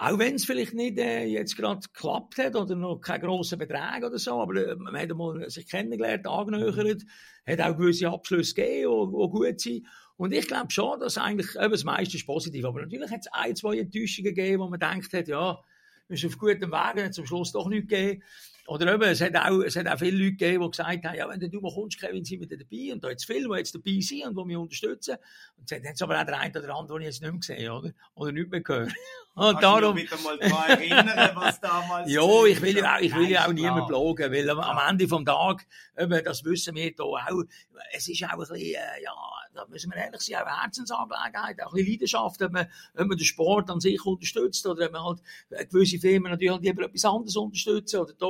Auch 0.00 0.16
wenn 0.20 0.36
es 0.36 0.44
vielleicht 0.44 0.74
nicht 0.74 0.96
äh, 0.96 1.24
jetzt 1.24 1.56
gerade 1.56 1.80
geklappt 1.80 2.38
hat 2.38 2.54
oder 2.54 2.76
noch 2.76 3.00
keine 3.00 3.24
grossen 3.24 3.58
Beträge 3.58 4.06
oder 4.06 4.18
so, 4.18 4.40
aber 4.40 4.54
äh, 4.54 4.76
man 4.76 4.96
hat 4.96 5.08
mal 5.08 5.50
sich 5.50 5.68
kennengelernt, 5.68 6.24
angenöchert, 6.24 7.02
hat 7.44 7.60
auch 7.60 7.76
gewisse 7.76 8.08
Abschlüsse 8.08 8.54
gegeben, 8.54 9.10
die, 9.10 9.28
gut 9.28 9.60
sind. 9.60 9.86
Und 10.16 10.32
ich 10.32 10.46
glaube 10.46 10.70
schon, 10.70 11.00
dass 11.00 11.18
eigentlich 11.18 11.56
eben 11.56 11.72
das 11.72 11.82
meiste 11.82 12.16
ist 12.16 12.26
positiv. 12.26 12.64
Aber 12.64 12.80
natürlich 12.80 13.10
hat 13.10 13.22
es 13.22 13.32
ein, 13.32 13.56
zwei 13.56 13.78
Enttäuschungen 13.78 14.34
gegeben, 14.34 14.62
wo 14.62 14.68
man 14.68 14.78
denkt 14.78 15.12
hat, 15.12 15.26
ja, 15.26 15.58
wir 16.06 16.16
sind 16.16 16.30
auf 16.32 16.38
gutem 16.38 16.70
Weg, 16.70 17.04
hat 17.04 17.14
zum 17.14 17.26
Schluss 17.26 17.50
doch 17.50 17.68
nichts 17.68 17.88
gegeben. 17.88 18.22
Oder 18.68 18.92
eben, 18.92 19.02
es 19.04 19.22
hat 19.22 19.34
auch, 19.34 19.62
es 19.62 19.76
hat 19.76 19.88
auch 19.88 19.98
viele 19.98 20.18
Leute 20.18 20.32
gegeben, 20.32 20.62
die 20.62 20.70
gesagt 20.70 21.04
haben, 21.06 21.16
ja, 21.16 21.26
wenn 21.26 21.40
du 21.40 21.60
mal 21.62 21.72
kommst, 21.72 21.98
Kevin, 21.98 22.22
sind 22.22 22.40
wir 22.40 22.48
dabei. 22.48 22.92
Und 22.92 23.02
da 23.02 23.08
jetzt 23.08 23.24
viele, 23.24 23.48
die 23.48 23.56
jetzt 23.56 23.74
dabei 23.74 23.98
sind 24.00 24.26
und 24.26 24.36
die 24.36 24.44
mich 24.44 24.56
unterstützen. 24.58 25.16
Und 25.56 25.72
dann 25.72 25.82
hat 25.86 25.94
es 25.94 26.02
aber 26.02 26.20
auch 26.20 26.26
der 26.26 26.38
eine 26.38 26.58
oder 26.58 26.76
andere, 26.76 26.98
den 26.98 27.08
ich 27.08 27.14
jetzt 27.14 27.22
nicht 27.22 27.30
mehr 27.30 27.40
gesehen 27.40 27.70
oder? 27.70 27.92
Oder 28.14 28.32
nicht 28.32 28.50
mehr 28.50 28.60
gehört. 28.60 28.92
Und 29.38 29.62
darum. 29.62 29.96
Ich 29.96 30.10
mal 30.24 30.36
daran 30.36 30.70
erinnern, 30.70 31.30
was 31.36 31.60
damals. 31.60 32.10
ja, 32.12 32.44
ich 32.44 32.60
will 32.60 32.76
ja 32.76 32.96
auch, 32.96 33.00
ich 33.00 33.14
will 33.14 33.30
ja 33.30 33.46
auch 33.46 33.52
niemand 33.52 33.86
blogen, 33.86 34.32
weil 34.32 34.50
am, 34.50 34.58
am 34.58 34.90
Ende 34.90 35.06
vom 35.06 35.24
Tag, 35.24 35.64
eben, 35.96 36.24
das 36.24 36.44
wissen 36.44 36.74
wir 36.74 36.82
hier 36.82 36.94
auch, 36.98 37.44
es 37.92 38.08
ist 38.08 38.24
auch 38.24 38.30
ein 38.30 38.38
bisschen, 38.40 38.56
äh, 38.56 39.02
ja, 39.04 39.14
da 39.54 39.64
müssen 39.68 39.92
wir 39.92 39.96
ehrlich 39.96 40.20
sein, 40.22 40.42
auch 40.42 40.46
eine 40.46 40.60
Herzensangelegenheit, 40.62 41.62
auch 41.62 41.72
ein 41.72 41.76
bisschen 41.76 41.92
Leidenschaft, 41.92 42.42
ob 42.42 42.52
man, 42.52 42.66
ob 42.94 43.06
man 43.06 43.16
den 43.16 43.24
Sport 43.24 43.70
an 43.70 43.80
sich 43.80 44.04
unterstützt 44.04 44.66
oder 44.66 44.86
ob 44.86 44.92
man 44.92 45.04
halt 45.04 45.70
gewisse 45.70 45.98
Firmen 46.00 46.32
natürlich 46.32 46.52
halt 46.52 46.62
lieber 46.64 46.84
etwas 46.84 47.04
anderes 47.04 47.36
unterstützen 47.36 48.00
oder 48.00 48.14
da, 48.14 48.26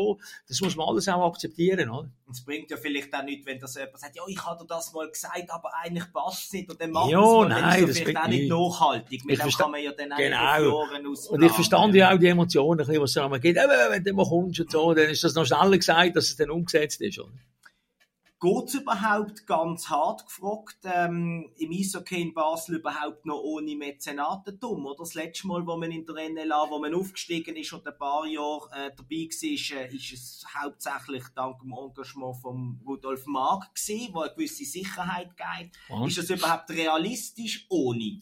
das 0.49 0.61
muss 0.61 0.76
man 0.76 0.88
alles 0.88 1.08
auch 1.08 1.26
akzeptieren, 1.26 1.88
oder? 1.90 2.11
Und 2.26 2.32
es 2.32 2.44
bringt 2.44 2.70
ja 2.70 2.76
vielleicht 2.76 3.14
auch 3.14 3.23
nicht, 3.23 3.44
wenn 3.47 3.58
das 3.58 3.75
jemand 3.75 3.99
sagt, 3.99 4.16
ja, 4.16 4.23
ich 4.26 4.44
habe 4.44 4.61
dir 4.61 4.66
das 4.66 4.92
mal 4.92 5.08
gesagt, 5.08 5.50
aber 5.50 5.70
eigentlich 5.82 6.12
passt 6.12 6.44
es 6.44 6.52
nicht 6.52 6.70
und 6.70 6.80
dann 6.80 6.90
macht 6.90 7.11
ja, 7.11 7.20
es 7.20 7.49
nein, 7.49 7.50
dann 7.50 7.75
ist 7.75 7.88
das 7.88 7.99
vielleicht 7.99 8.18
auch 8.18 8.28
nicht 8.28 8.49
nachhaltig. 8.49 9.25
Mit 9.25 9.42
dem 9.42 9.50
kann 9.50 9.70
man 9.70 9.82
ja 9.82 9.92
dann 9.92 10.11
genau. 10.16 10.87
Und 11.30 11.42
ich 11.42 11.52
verstand 11.52 11.94
ja 11.94 12.12
auch 12.14 12.18
die 12.18 12.26
Emotionen, 12.26 12.87
was 12.87 13.11
es 13.11 13.14
da 13.14 13.28
geht. 13.38 13.56
Wenn 13.56 14.04
du 14.04 14.12
mal 14.12 14.26
kommst 14.26 14.61
und 14.61 14.70
so, 14.70 14.94
dann 14.94 15.11
ist 15.11 15.25
das 15.25 15.35
noch 15.35 15.47
schneller 15.47 15.76
gesagt, 15.76 16.16
dass 16.16 16.26
es 16.26 16.37
dann 16.37 16.50
umgesetzt 16.50 17.00
ist, 17.00 17.18
oder? 17.18 17.32
Geht 18.40 18.68
es 18.68 18.75
überhaupt 18.75 19.49
ganz 19.49 19.88
hart 19.88 20.25
gefragt 20.25 20.78
ähm, 20.85 21.50
im 21.57 21.73
Eishockey 21.73 22.23
in 22.23 22.35
Basel 22.35 22.76
überhaupt 22.76 23.26
noch 23.26 23.40
ohne 23.40 23.75
Mäzenatentum? 23.75 24.87
Oder 24.87 24.99
das 24.99 25.14
letzte 25.14 25.49
Mal, 25.49 25.66
wo 25.66 25.76
man 25.76 25.90
in 25.90 26.07
der 26.07 26.28
NLA, 26.30 26.71
wo 26.71 26.78
man 26.78 26.95
aufgestiegen 26.95 27.57
ist 27.57 27.73
und 27.73 27.85
ein 27.85 27.99
paar 27.99 28.26
Jahre 28.26 28.71
äh, 28.73 28.90
dabei 28.97 29.26
war, 29.26 29.80
äh, 29.80 29.97
ist 29.97 30.12
es 30.12 30.47
hauptsächlich 30.57 31.25
dank 31.35 31.59
dem 31.59 31.73
Engagement 31.73 32.37
von 32.37 32.80
Rudolf 32.87 33.26
Mark 33.26 33.75
gewesen, 33.75 34.14
wo 34.14 34.21
eine 34.21 34.33
gewisse 34.33 34.64
Sicherheit 34.64 35.30
gibt. 35.37 36.07
Ist 36.07 36.18
das 36.18 36.30
überhaupt 36.30 36.71
realistisch 36.71 37.66
ohne? 37.68 38.21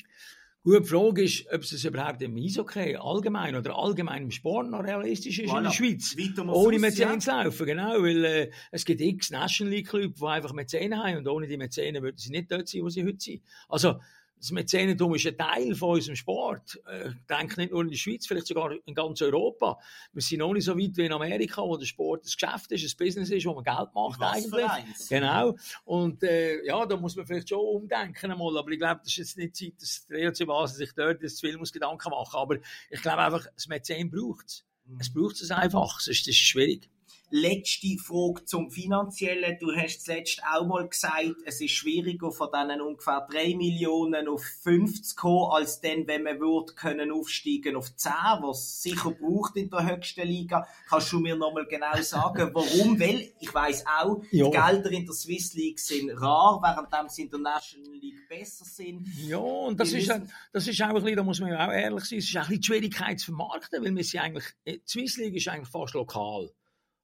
Die 0.67 0.83
Frage 0.83 1.23
ist, 1.23 1.47
ob 1.53 1.63
es 1.63 1.85
überhaupt 1.85 2.21
im 2.23 2.37
Eishockey 2.37 2.97
allgemein 2.97 3.55
oder 3.55 3.79
allgemein 3.79 4.25
im 4.25 4.31
Sport 4.33 4.69
noch 4.69 4.83
realistisch 4.83 5.39
ist 5.39 5.49
voilà. 5.49 5.59
in 5.59 5.65
der 5.65 5.71
Schweiz. 5.71 6.17
Ohne 6.49 6.81
Mäzen 6.81 7.21
zu 7.21 7.31
laufen, 7.31 7.67
genau. 7.67 8.03
Weil 8.03 8.25
äh, 8.25 8.51
es 8.73 8.85
gibt 8.85 9.01
x 9.01 9.31
National 9.31 9.73
League 9.73 9.89
Clubs, 9.89 10.19
die 10.19 10.27
einfach 10.27 10.53
Mäzen 10.53 10.99
haben 10.99 11.19
und 11.19 11.29
ohne 11.29 11.47
die 11.47 11.57
Mäzen 11.57 11.95
würden 12.03 12.17
sie 12.19 12.31
nicht 12.31 12.51
dort 12.51 12.67
sein, 12.67 12.83
wo 12.83 12.89
sie 12.89 13.05
heute 13.05 13.21
sind. 13.21 13.43
Also, 13.69 14.01
das 14.39 14.51
Mäzenentum 14.51 15.15
ist 15.15 15.27
ein 15.27 15.37
Teil 15.37 15.75
von 15.75 15.95
unserem 15.95 16.17
Sport. 16.17 16.81
Äh, 16.87 17.09
ich 17.09 17.27
denke 17.29 17.61
nicht 17.61 17.73
nur 17.73 17.83
in 17.83 17.91
der 17.91 17.97
Schweiz, 17.97 18.27
vielleicht 18.27 18.47
sogar 18.47 18.73
in 18.85 18.95
ganz 18.95 19.23
Europa. 19.23 19.79
Wir 20.13 20.23
sind 20.23 20.39
noch 20.39 20.53
nicht 20.53 20.65
so 20.65 20.79
weit 20.79 20.97
wie 20.97 21.07
in 21.07 21.13
Amerika, 21.13 21.63
wo 21.63 21.77
der 21.77 21.87
Sport 21.87 22.25
ein 22.25 22.31
Geschäft 22.33 22.73
ist, 22.73 22.85
ein 22.85 23.05
Business 23.05 23.31
ist, 23.31 23.47
wo 23.47 23.55
man 23.55 23.65
Geld 23.65 23.89
macht 23.95 24.21
eigentlich. 24.23 25.09
Genau. 25.09 25.57
Und 25.85 26.23
äh, 26.23 26.65
ja, 26.65 26.85
da 26.87 26.97
muss 26.97 27.17
man 27.17 27.27
vielleicht 27.27 27.49
schon 27.49 27.61
umdenken 27.61 28.31
einmal. 28.31 28.57
Aber 28.59 28.71
ich 28.71 28.79
glaube, 28.79 29.01
das 29.03 29.13
ist 29.13 29.17
jetzt 29.17 29.39
nicht 29.39 29.57
Zeit, 29.57 29.81
dass 29.81 30.07
der 30.07 30.19
ERC 30.19 30.47
Basel 30.47 30.77
sich 30.77 30.93
dort 30.95 31.23
das 31.23 31.37
zu 31.37 31.47
viel 31.47 31.57
muss 31.57 31.73
Gedanken 31.73 32.11
machen. 32.11 32.37
Aber 32.39 32.57
ich 32.91 33.03
glaube 33.03 33.19
einfach, 33.19 33.47
das 33.55 33.69
Mäzen 33.69 34.11
braucht 34.11 34.47
es. 34.47 34.65
Mhm. 34.85 34.99
Es 35.01 35.13
braucht 35.13 35.41
es 35.41 35.51
einfach, 35.51 36.01
sonst 36.01 36.21
ist 36.21 36.29
es 36.29 36.37
schwierig. 36.37 36.91
Letzte 37.31 37.99
Frage 37.99 38.45
zum 38.45 38.71
Finanziellen. 38.71 39.59
Du 39.59 39.75
hast 39.75 40.05
zuletzt 40.05 40.41
auch 40.49 40.65
mal 40.65 40.89
gesagt, 40.89 41.35
es 41.45 41.61
ist 41.61 41.73
schwieriger 41.73 42.31
von 42.31 42.49
diesen 42.55 42.81
ungefähr 42.81 43.27
3 43.29 43.57
Millionen 43.57 44.29
auf 44.29 44.45
5 44.63 45.03
zu 45.03 45.17
kommen, 45.17 45.51
als 45.51 45.81
dann, 45.81 46.07
wenn 46.07 46.23
man 46.23 46.39
würde 46.39 46.75
können 46.75 47.11
aufsteigen 47.11 47.75
auf 47.75 47.97
10, 47.97 48.13
was 48.43 48.61
es 48.61 48.83
sicher 48.83 49.11
braucht 49.11 49.57
in 49.57 49.69
der 49.71 49.85
höchsten 49.85 50.25
Liga. 50.25 50.69
Kannst 50.89 51.13
du 51.13 51.19
mir 51.19 51.35
nochmal 51.35 51.67
genau 51.67 52.01
sagen, 52.01 52.51
warum? 52.53 53.01
Weil, 53.01 53.33
ich 53.41 53.53
weiss 53.53 53.85
auch, 53.87 54.23
ja. 54.31 54.45
die 54.45 54.51
Gelder 54.51 54.91
in 54.93 55.05
der 55.05 55.15
Swiss 55.15 55.53
League 55.55 55.81
sind 55.81 56.11
rar, 56.11 56.61
während 56.63 57.11
sie 57.11 57.23
in 57.23 57.31
der 57.31 57.41
National 57.41 57.93
League 57.93 58.29
besser 58.29 58.65
sind. 58.65 59.05
Ja, 59.27 59.39
und 59.39 59.81
das 59.81 59.93
ist, 59.93 60.09
das 60.53 60.69
ist 60.69 60.81
auch 60.81 60.89
ein 60.89 60.95
bisschen, 60.95 61.17
da 61.17 61.25
muss 61.25 61.41
man 61.41 61.51
ja 61.51 61.67
auch 61.67 61.73
ehrlich 61.73 62.05
sein, 62.05 62.21
es 62.21 62.29
ist 62.29 62.37
auch 62.37 62.43
ein 62.43 62.49
bisschen 62.49 62.61
die 62.61 62.67
Schwierigkeit 62.67 63.19
zu 63.19 63.27
vermarkten, 63.27 63.85
weil 63.85 63.97
wir 63.97 64.05
sind 64.05 64.21
eigentlich, 64.21 64.45
die 64.65 64.81
Swiss 64.87 65.17
League 65.17 65.35
ist 65.35 65.49
eigentlich 65.49 65.69
fast 65.69 65.95
lokal. 65.95 66.53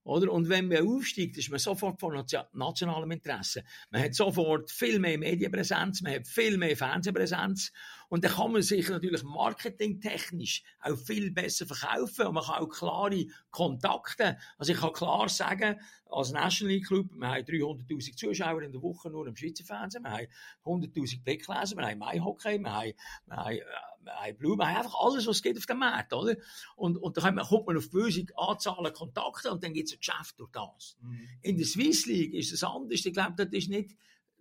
Oder? 0.05 0.33
Und 0.33 0.49
wenn 0.49 0.69
man 0.69 0.87
aufsteigt, 0.87 1.39
ist 1.39 1.51
man 1.51 1.59
sofort 1.59 2.01
von 2.01 2.25
nationalem 2.53 3.11
Interesse. 3.13 3.63
Man 3.91 4.03
hat 4.03 4.15
sofort 4.15 4.71
viel 4.71 4.99
mehr 4.99 5.19
Medienpräsenz, 5.19 6.03
man 6.03 6.15
hat 6.15 6.27
viel 6.27 6.59
mehr 6.59 6.77
Fernsehpräsenz. 6.77 7.73
Und 8.13 8.25
dann 8.25 8.33
kann 8.33 8.53
man 8.53 8.61
sich 8.61 8.91
natürlich 8.91 9.23
marketingtechnisch 9.23 10.63
auch 10.83 10.99
viel 10.99 11.31
besser 11.31 11.65
verkaufen 11.65 12.27
und 12.27 12.35
man 12.35 12.45
kann 12.45 12.63
auch 12.63 12.69
klare 12.69 13.25
Kontakte. 13.51 14.37
Also 14.59 14.75
ich 14.75 14.79
kann 14.79 14.93
klar 14.93 15.31
sagen, 15.31 15.81
als 16.11 16.31
National 16.31 16.75
League 16.75 16.89
Club, 16.89 17.07
wir 17.15 17.27
haben 17.27 17.43
300.000 17.43 18.15
Zuschauer 18.15 18.61
in 18.61 18.73
der 18.73 18.83
Woche 18.83 19.09
nur 19.09 19.27
im 19.27 19.35
Schweizer 19.35 19.65
Fernsehen, 19.65 20.03
wir 20.03 20.11
haben 20.11 20.27
100.000 20.63 21.25
Blickleser, 21.25 21.75
wir 21.75 21.87
haben 21.87 22.01
MyHockey, 22.01 22.59
wir 22.59 22.71
haben, 22.71 22.93
wir 23.25 23.37
haben 23.39 24.29
äh, 24.29 24.33
Blue, 24.35 24.59
wir 24.59 24.69
haben 24.69 24.77
einfach 24.77 25.01
alles, 25.01 25.27
was 25.27 25.41
geht 25.41 25.57
auf 25.57 25.65
dem 25.65 25.79
Markt, 25.79 26.13
oder? 26.13 26.37
Und, 26.77 26.99
und 26.99 27.17
dann 27.17 27.39
kommt 27.39 27.67
man 27.67 27.79
auf 27.79 27.89
gewisse 27.89 28.27
Anzahl 28.37 28.93
Kontakte 28.93 29.51
und 29.51 29.65
dann 29.65 29.73
gibt 29.73 29.89
es 29.89 29.95
ein 29.95 30.01
Geschäft 30.01 30.39
durch 30.39 30.51
das. 30.51 30.99
Mhm. 31.01 31.29
In 31.41 31.57
der 31.57 31.65
Swiss 31.65 32.05
League 32.05 32.35
ist 32.35 32.53
es 32.53 32.63
anders. 32.63 33.07
Ich 33.07 33.13
glaube, 33.15 33.43
das 33.43 33.49
ist 33.53 33.71
nicht, 33.71 33.97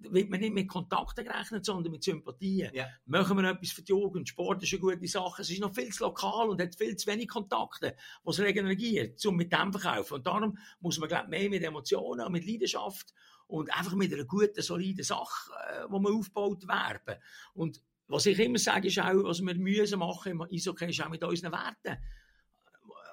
wird 0.10 0.30
man 0.30 0.40
nicht 0.40 0.54
mit 0.54 0.68
Kontakten 0.68 1.26
gerechnet, 1.26 1.66
sondern 1.66 1.92
mit 1.92 2.04
Sympathien. 2.04 2.74
Yeah. 2.74 2.88
Machen 3.06 3.38
wir 3.38 3.50
etwas 3.50 3.72
für 3.72 3.82
die 3.82 3.92
Jugend. 3.92 4.28
Sport 4.30 4.64
ist 4.64 4.74
eine 4.74 4.80
gute 4.80 5.08
Sache. 5.08 5.42
Es 5.42 5.50
ist 5.50 5.62
noch 5.62 5.74
viel 5.74 5.90
zu 5.90 6.04
lokal 6.04 6.50
und 6.50 6.62
hat 6.62 6.76
viel 6.76 6.96
zu 6.96 7.08
wenig 7.08 7.28
Kontakte, 7.28 7.96
was 8.24 8.40
regeneriert, 8.40 9.24
um 9.26 9.36
mit 9.36 9.52
dem 9.52 9.72
verkaufen. 9.72 10.16
Und 10.16 10.28
darum 10.28 10.58
muss 10.80 11.00
man, 11.00 11.10
glaube 11.10 11.30
mehr 11.30 11.50
mit 11.50 11.64
Emotionen 11.64 12.26
und 12.26 12.32
mit 12.32 12.46
Leidenschaft 12.46 13.14
und 13.48 13.74
einfach 13.76 13.96
mit 13.96 14.14
einer 14.14 14.26
guten, 14.26 14.62
soliden 14.62 15.04
Sache, 15.04 15.52
äh, 15.70 15.86
die 15.88 16.00
man 16.00 16.14
aufbaut, 16.14 16.68
werben. 16.68 17.22
Und 17.54 17.82
was 18.08 18.26
ich 18.26 18.40
immer 18.40 18.58
sage, 18.58 18.88
ist 18.88 19.00
auch, 19.00 19.24
was 19.24 19.42
wir 19.42 19.56
müssen 19.56 20.00
machen 20.00 20.34
im 20.34 20.42
Eishockey, 20.42 20.90
ist 20.90 21.02
auch 21.02 21.10
mit 21.10 21.24
unseren 21.24 21.52
Werten 21.52 21.98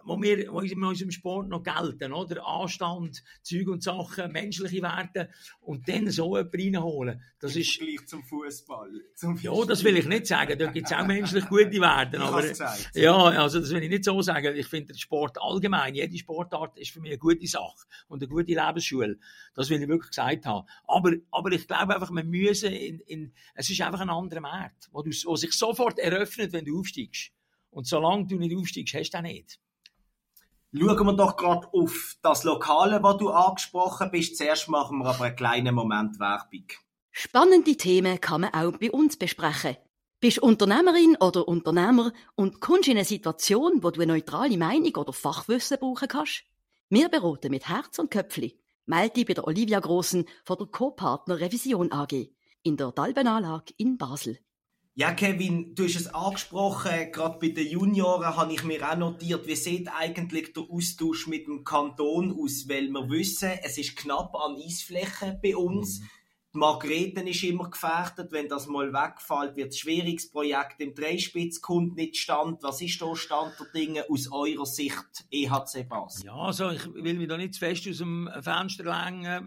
wo 0.04 0.20
wir 0.20 0.52
wo 0.52 0.60
in 0.60 0.82
unserem 0.82 1.10
Sport 1.10 1.48
noch 1.48 1.62
gelten, 1.62 2.12
oder? 2.12 2.46
Anstand, 2.46 3.22
Zeug 3.42 3.68
und 3.68 3.82
Sachen, 3.82 4.32
menschliche 4.32 4.82
Werte 4.82 5.30
und 5.60 5.88
dann 5.88 6.10
so 6.10 6.36
jemanden 6.36 6.76
reinholen. 6.76 7.22
Das 7.40 7.56
ist 7.56 7.78
gleich 7.78 8.06
zum 8.06 8.24
Fußball. 8.24 8.90
Ja, 9.40 9.64
das 9.64 9.84
will 9.84 9.96
ich 9.96 10.06
nicht 10.06 10.26
sagen. 10.26 10.58
Da 10.58 10.66
gibt 10.66 10.90
es 10.90 10.96
auch 10.96 11.06
menschlich 11.06 11.44
gute 11.48 11.80
Werte. 11.80 12.20
Aber, 12.20 12.44
ja, 12.94 13.16
also 13.16 13.60
das 13.60 13.70
will 13.70 13.82
ich 13.82 13.90
nicht 13.90 14.04
so 14.04 14.20
sagen. 14.22 14.56
Ich 14.56 14.66
finde, 14.66 14.92
der 14.92 14.98
Sport 14.98 15.38
allgemein, 15.40 15.94
jede 15.94 16.16
Sportart 16.16 16.78
ist 16.78 16.90
für 16.90 17.00
mich 17.00 17.12
eine 17.12 17.18
gute 17.18 17.46
Sache 17.46 17.86
und 18.08 18.22
eine 18.22 18.28
gute 18.28 18.52
Lebensschule. 18.52 19.18
Das 19.54 19.70
will 19.70 19.80
ich 19.82 19.88
wirklich 19.88 20.10
gesagt 20.10 20.46
haben. 20.46 20.66
Aber, 20.86 21.12
aber 21.30 21.52
ich 21.52 21.66
glaube 21.66 21.94
einfach, 21.94 22.10
wir 22.10 22.24
müssen 22.24 22.72
in, 22.72 23.00
in, 23.00 23.32
es 23.54 23.70
ist 23.70 23.80
einfach 23.80 24.00
ein 24.00 24.10
anderer 24.10 24.40
Markt, 24.40 24.88
wo, 24.92 25.02
du, 25.02 25.10
wo 25.24 25.36
sich 25.36 25.52
sofort 25.52 25.98
eröffnet, 25.98 26.52
wenn 26.52 26.64
du 26.64 26.78
aufsteigst. 26.78 27.32
Und 27.70 27.86
solange 27.86 28.26
du 28.26 28.36
nicht 28.38 28.56
aufsteigst, 28.56 28.94
hast 28.94 29.10
du 29.10 29.18
den 29.18 29.24
nicht. 29.24 29.60
Schauen 30.76 31.06
wir 31.06 31.12
doch 31.14 31.36
gerade 31.36 31.66
auf 31.72 32.16
das 32.22 32.44
Lokale, 32.44 33.02
was 33.02 33.16
du 33.16 33.30
angesprochen 33.30 34.10
bist. 34.10 34.36
Zuerst 34.36 34.68
machen 34.68 34.98
wir 34.98 35.06
aber 35.06 35.24
einen 35.24 35.36
kleinen 35.36 35.74
Moment 35.74 36.20
Werbung. 36.20 36.66
Spannende 37.10 37.76
Themen 37.76 38.20
kann 38.20 38.42
man 38.42 38.52
auch 38.52 38.76
bei 38.78 38.90
uns 38.90 39.16
besprechen. 39.16 39.76
Bist 40.20 40.40
Unternehmerin 40.40 41.16
oder 41.20 41.48
Unternehmer 41.48 42.12
und 42.34 42.60
kommst 42.60 42.88
in 42.88 42.98
eine 42.98 43.06
Situation, 43.06 43.82
wo 43.82 43.90
du 43.90 44.02
eine 44.02 44.12
neutrale 44.12 44.58
Meinung 44.58 44.94
oder 44.96 45.12
Fachwissen 45.12 45.78
brauchen 45.78 46.08
kannst? 46.08 46.42
Wir 46.90 47.08
beraten 47.08 47.50
mit 47.50 47.68
Herz 47.68 47.98
und 47.98 48.10
Köpfli. 48.10 48.58
Melde 48.84 49.14
dich 49.14 49.26
bei 49.26 49.34
der 49.34 49.46
Olivia 49.46 49.80
Grossen 49.80 50.26
von 50.44 50.58
der 50.58 50.66
Co-Partner 50.66 51.40
Revision 51.40 51.92
AG 51.92 52.30
in 52.62 52.76
der 52.76 52.92
Dalbenanlage 52.92 53.72
in 53.78 53.96
Basel. 53.96 54.38
Ja, 54.98 55.12
Kevin, 55.12 55.76
du 55.76 55.84
hast 55.84 55.94
es 55.94 56.12
angesprochen, 56.12 57.12
gerade 57.12 57.38
bei 57.38 57.50
den 57.50 57.68
Junioren 57.68 58.34
habe 58.34 58.52
ich 58.52 58.64
mir 58.64 58.82
auch 58.82 58.96
notiert, 58.96 59.46
wie 59.46 59.54
sieht 59.54 59.86
eigentlich 59.96 60.52
der 60.52 60.64
Austausch 60.68 61.28
mit 61.28 61.46
dem 61.46 61.62
Kanton 61.62 62.32
aus, 62.36 62.68
weil 62.68 62.88
wir 62.88 63.08
wissen, 63.08 63.52
es 63.62 63.78
ist 63.78 63.94
knapp 63.94 64.34
an 64.34 64.56
Eisflächen 64.56 65.38
bei 65.40 65.56
uns. 65.56 66.00
Mhm. 66.00 66.08
Die 66.54 66.58
Margrethen 66.58 67.26
ist 67.28 67.44
immer 67.44 67.70
gefährdet, 67.70 68.32
wenn 68.32 68.48
das 68.48 68.66
mal 68.66 68.92
wegfällt, 68.92 69.54
wird. 69.54 69.72
Das 69.72 70.30
Projekt 70.32 70.80
im 70.80 70.94
Dreispitz 70.94 71.60
kommt 71.60 71.94
nicht 71.94 72.16
stand. 72.16 72.64
Was 72.64 72.80
ist 72.80 73.00
da 73.00 73.14
Stand 73.14 73.52
der 73.60 73.66
Dinge 73.66 74.04
aus 74.08 74.32
eurer 74.32 74.66
Sicht, 74.66 75.26
EHC 75.30 75.84
Bass? 75.88 76.24
Ja, 76.24 76.34
also 76.34 76.70
ich 76.70 76.92
will 76.92 77.14
mich 77.14 77.28
da 77.28 77.36
nicht 77.36 77.54
zu 77.54 77.60
fest 77.60 77.86
aus 77.86 77.98
dem 77.98 78.28
Fenster 78.40 78.92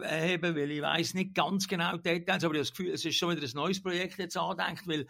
heben, 0.02 0.56
weil 0.56 0.72
ich 0.72 0.82
weiß 0.82 1.16
nicht 1.16 1.34
ganz 1.36 1.68
genau 1.68 1.98
die 1.98 2.04
Details, 2.04 2.46
aber 2.46 2.54
ich 2.54 2.60
habe 2.60 2.70
das 2.70 2.70
Gefühl, 2.70 2.92
es 2.92 3.04
ist 3.04 3.18
schon 3.18 3.36
wieder 3.36 3.46
ein 3.46 3.52
neues 3.54 3.84
Projekt 3.84 4.18
jetzt 4.20 4.38
andenkt, 4.38 4.88
weil 4.88 5.08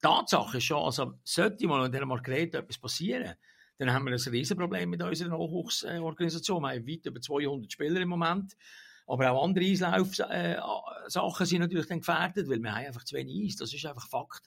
Tatsache 0.00 0.58
ist 0.58 0.64
schon, 0.64 0.82
also 0.82 1.14
sollte 1.24 1.66
mal 1.66 1.86
in 1.86 1.92
dieser 1.92 2.06
Margrethe 2.06 2.58
etwas 2.58 2.78
passieren, 2.78 3.34
dann 3.78 3.92
haben 3.92 4.04
wir 4.04 4.12
ein 4.12 4.18
Riesenproblem 4.18 4.90
mit 4.90 5.02
unserer 5.02 5.30
Nachwuchsorganisation. 5.30 6.62
Wir 6.62 6.68
haben 6.68 6.86
weit 6.86 7.06
über 7.06 7.20
200 7.20 7.72
Spieler 7.72 8.00
im 8.00 8.10
Moment. 8.10 8.54
Aber 9.06 9.30
auch 9.30 9.42
andere 9.42 9.64
Eislaufsachen 9.64 11.46
sind 11.46 11.60
natürlich 11.60 11.86
dann 11.86 12.00
gefährdet, 12.00 12.48
weil 12.48 12.60
wir 12.60 12.72
haben 12.72 12.86
einfach 12.86 13.04
zu 13.04 13.16
wenig 13.16 13.48
Eis. 13.48 13.56
Das 13.56 13.72
ist 13.72 13.84
einfach 13.86 14.06
Fakt. 14.06 14.42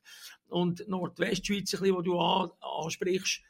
Und 0.47 0.87
Nordwestschweiz, 0.87 1.71
die 1.71 1.77
du 1.77 2.19
ansprichst, 2.19 3.41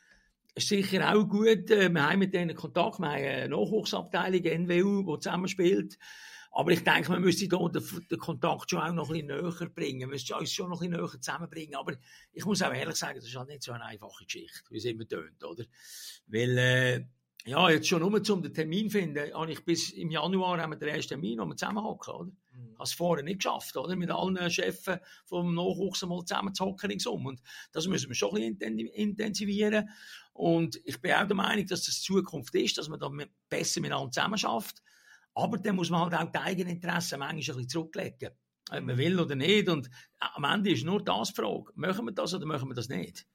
ist 0.55 0.67
sicher 0.67 1.13
auch 1.13 1.27
gut. 1.27 1.69
Äh, 1.69 1.89
wir 1.89 2.09
haben 2.09 2.19
mit 2.19 2.33
denen 2.33 2.55
Kontakt. 2.55 2.99
Wir 2.99 3.07
haben 3.09 3.15
eine 3.15 3.49
Nachwuchsabteilung, 3.49 4.41
NWU, 4.41 5.03
die 5.03 5.19
zusammenspielt. 5.19 5.97
Aber 6.55 6.71
ich 6.71 6.83
denke, 6.83 7.09
man 7.09 7.21
müsste 7.21 7.47
da 7.47 7.57
den, 7.67 7.83
den, 8.11 8.19
Kontakt 8.19 8.69
schon 8.69 8.79
auch 8.79 8.93
noch 8.93 9.09
ein 9.09 9.25
bisschen 9.25 9.27
näher 9.27 9.69
bringen. 9.73 10.01
Man 10.01 10.09
müsste 10.11 10.35
uns 10.35 10.53
schon 10.53 10.69
noch 10.69 10.81
ein 10.81 10.91
bisschen 10.91 11.03
näher 11.03 11.19
zusammenbringen. 11.19 11.75
Aber 11.75 11.93
ich 12.31 12.45
muss 12.45 12.61
auch 12.61 12.71
ehrlich 12.71 12.95
sagen, 12.95 13.15
das 13.15 13.27
ist 13.27 13.35
halt 13.35 13.49
nicht 13.49 13.63
so 13.63 13.71
eine 13.71 13.85
einfache 13.85 14.23
Geschichte, 14.23 14.61
wie 14.69 14.77
es 14.77 14.85
immer 14.85 15.07
tönt, 15.07 15.43
oder? 15.43 15.65
Weil, 16.27 16.57
äh, 16.59 17.05
ja, 17.45 17.69
jetzt 17.71 17.87
schon 17.87 18.01
nur 18.01 18.23
zum 18.23 18.43
den 18.43 18.53
Termin 18.53 18.91
finden, 18.91 19.33
habe 19.33 19.51
ich 19.51 19.65
bis 19.65 19.89
im 19.89 20.11
Januar 20.11 20.61
haben 20.61 20.73
wir 20.73 20.77
den 20.77 20.89
ersten 20.89 21.09
Termin, 21.09 21.39
wo 21.39 21.45
wir 21.45 21.57
zusammenhocken, 21.57 22.13
oder? 22.13 22.31
Mhm. 22.51 22.73
Habe 22.75 22.83
es 22.83 22.93
vorher 22.93 23.25
nicht 23.25 23.39
geschafft, 23.39 23.75
oder? 23.75 23.95
Mit 23.95 24.11
allen 24.11 24.51
Chefs 24.51 24.85
vom 25.25 25.55
Nachwuchs 25.55 26.05
mal 26.05 26.23
zusammen 26.23 26.53
zu 26.53 26.65
hocken 26.65 26.91
ringsum. 26.91 27.25
Und 27.25 27.41
das 27.71 27.87
müssen 27.87 28.09
wir 28.09 28.15
schon 28.15 28.37
ein 28.37 28.57
bisschen 28.59 28.77
intensivieren. 28.77 29.89
Und 30.33 30.79
ich 30.85 31.01
bin 31.01 31.13
auch 31.13 31.25
der 31.25 31.35
Meinung, 31.35 31.65
dass 31.65 31.83
das 31.83 31.99
Zukunft 32.01 32.53
ist, 32.53 32.77
dass 32.77 32.89
man 32.89 32.99
da 32.99 33.09
besser 33.49 33.81
miteinander 33.81 34.11
zusammen 34.11 34.37
schafft. 34.37 34.83
Aber 35.35 35.57
dann 35.57 35.75
muss 35.75 35.89
man 35.89 36.01
halt 36.01 36.15
auch 36.15 36.31
die 36.31 36.39
eigenen 36.39 36.75
Interessen 36.75 37.19
manchmal 37.19 37.33
ein 37.33 37.37
bisschen 37.37 37.69
zurücklegen. 37.69 38.29
Ob 38.71 38.81
man 38.83 38.97
will 38.97 39.19
oder 39.19 39.35
nicht. 39.35 39.67
Und 39.69 39.89
am 40.19 40.43
Ende 40.43 40.71
ist 40.71 40.85
nur 40.85 41.03
das 41.03 41.29
die 41.29 41.41
Frage. 41.41 41.71
Machen 41.75 42.05
wir 42.05 42.13
das 42.13 42.33
oder 42.33 42.45
machen 42.45 42.69
wir 42.69 42.75
das 42.75 42.89
nicht? 42.89 43.25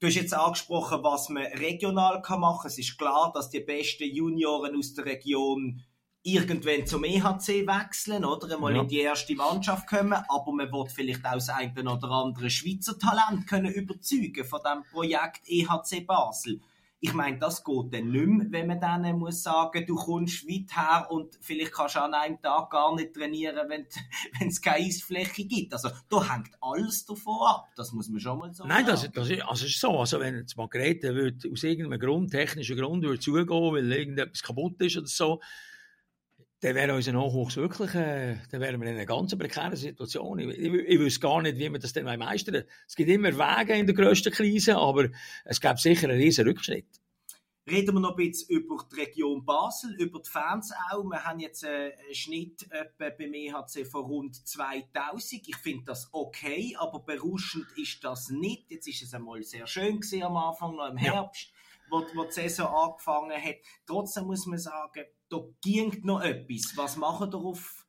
Du 0.00 0.06
hast 0.06 0.16
jetzt 0.16 0.34
angesprochen, 0.34 1.02
was 1.02 1.28
man 1.28 1.44
regional 1.44 2.20
machen 2.20 2.62
kann. 2.62 2.66
Es 2.66 2.78
ist 2.78 2.98
klar, 2.98 3.32
dass 3.34 3.50
die 3.50 3.60
besten 3.60 4.04
Junioren 4.04 4.76
aus 4.76 4.94
der 4.94 5.06
Region 5.06 5.82
irgendwann 6.24 6.86
zum 6.86 7.04
EHC 7.04 7.66
wechseln 7.66 8.24
oder 8.24 8.54
einmal 8.54 8.74
ja. 8.74 8.82
in 8.82 8.88
die 8.88 9.00
erste 9.00 9.34
Mannschaft 9.34 9.86
kommen, 9.86 10.14
aber 10.28 10.52
man 10.52 10.72
wird 10.72 10.90
vielleicht 10.90 11.24
auch 11.24 11.34
das 11.34 11.50
eine 11.50 11.90
oder 11.90 12.10
andere 12.10 12.48
Schweizer 12.48 12.98
Talent 12.98 13.46
können 13.46 13.72
überzeugen 13.72 14.44
von 14.44 14.60
dem 14.64 14.84
Projekt 14.90 15.42
EHC 15.46 16.06
Basel 16.06 16.60
ich 17.04 17.12
meine, 17.12 17.38
das 17.38 17.62
geht 17.62 17.92
dann 17.92 18.10
nicht 18.10 18.26
mehr, 18.26 18.46
wenn 18.48 18.66
man 18.66 18.80
dann 18.80 19.18
muss 19.18 19.42
sagen, 19.42 19.84
du 19.86 19.94
kommst 19.94 20.48
weit 20.48 20.74
her 20.74 21.06
und 21.10 21.38
vielleicht 21.42 21.72
kannst 21.72 21.96
du 21.96 22.00
an 22.00 22.14
einem 22.14 22.40
Tag 22.40 22.70
gar 22.70 22.94
nicht 22.94 23.12
trainieren, 23.12 23.68
wenn 23.68 24.48
es 24.48 24.62
keine 24.62 24.86
Eisfläche 24.86 25.44
gibt. 25.44 25.74
Also 25.74 25.90
da 26.08 26.32
hängt 26.32 26.52
alles 26.62 27.04
davon 27.04 27.46
ab, 27.46 27.68
das 27.76 27.92
muss 27.92 28.08
man 28.08 28.20
schon 28.20 28.38
mal 28.38 28.54
so 28.54 28.64
Nein, 28.64 28.86
das, 28.86 29.10
das, 29.12 29.28
ist, 29.28 29.42
also 29.42 29.66
ist 29.66 29.78
so, 29.78 29.98
also 29.98 30.18
wenn 30.18 30.38
jetzt 30.38 30.56
Margrethe 30.56 31.14
würde 31.14 31.46
aus 31.52 31.62
irgendeinem 31.62 32.00
Grund, 32.00 32.30
technischen 32.30 32.78
Grund, 32.78 33.04
würde 33.04 33.20
zugehen, 33.20 33.50
weil 33.50 33.92
irgendetwas 33.92 34.42
kaputt 34.42 34.80
ist 34.80 34.96
oder 34.96 35.06
so, 35.06 35.42
dann 36.64 36.76
wäre 36.76 36.94
unser 36.94 37.12
Nachwuchs 37.12 37.56
wirklich, 37.56 37.94
äh, 37.94 38.36
dann 38.50 38.60
wären 38.62 38.80
wir 38.80 38.88
in 38.88 38.94
einer 38.94 39.04
ganz 39.04 39.36
prekären 39.36 39.76
Situation. 39.76 40.38
Ich, 40.38 40.48
ich, 40.48 40.72
ich 40.72 40.98
wüsste 40.98 41.20
gar 41.20 41.42
nicht, 41.42 41.58
wie 41.58 41.70
wir 41.70 41.78
das 41.78 41.92
dann 41.92 42.04
meistern 42.18 42.64
Es 42.88 42.96
gibt 42.96 43.10
immer 43.10 43.34
Wege 43.34 43.74
in 43.74 43.84
der 43.86 43.94
grössten 43.94 44.32
Krise, 44.32 44.76
aber 44.76 45.10
es 45.44 45.60
gäbe 45.60 45.76
sicher 45.76 46.08
einen 46.08 46.18
riesen 46.18 46.46
Rückschritt. 46.46 46.86
Reden 47.66 47.94
wir 47.94 48.00
noch 48.00 48.10
ein 48.10 48.16
bisschen 48.16 48.58
über 48.58 48.76
die 48.92 49.00
Region 49.00 49.42
Basel, 49.42 49.94
über 49.94 50.20
die 50.20 50.28
Fans 50.28 50.70
auch. 50.90 51.02
Wir 51.04 51.24
haben 51.24 51.40
jetzt 51.40 51.64
einen 51.64 51.92
Schnitt 52.12 52.68
beim 52.98 53.32
EHC 53.32 53.86
von 53.86 54.04
rund 54.04 54.46
2000. 54.46 55.48
Ich 55.48 55.56
finde 55.56 55.84
das 55.86 56.10
okay, 56.12 56.76
aber 56.78 57.00
berauschend 57.00 57.66
ist 57.76 58.04
das 58.04 58.28
nicht. 58.28 58.70
Jetzt 58.70 58.86
ist 58.86 59.04
es 59.04 59.14
einmal 59.14 59.42
sehr 59.42 59.66
schön 59.66 60.00
gewesen 60.00 60.24
am 60.24 60.36
Anfang, 60.36 60.76
noch 60.76 60.90
im 60.90 60.98
Herbst, 60.98 61.48
ja. 61.48 61.52
wo, 61.90 62.04
wo 62.14 62.24
die 62.24 62.32
Saison 62.32 62.66
angefangen 62.66 63.42
hat. 63.42 63.56
Trotzdem 63.86 64.26
muss 64.26 64.44
man 64.44 64.58
sagen, 64.58 65.04
da 65.30 65.38
ging 65.62 66.02
noch 66.04 66.20
etwas. 66.20 66.76
Was 66.76 66.98
machen 66.98 67.32
wir 67.32 67.38
auf 67.38 67.83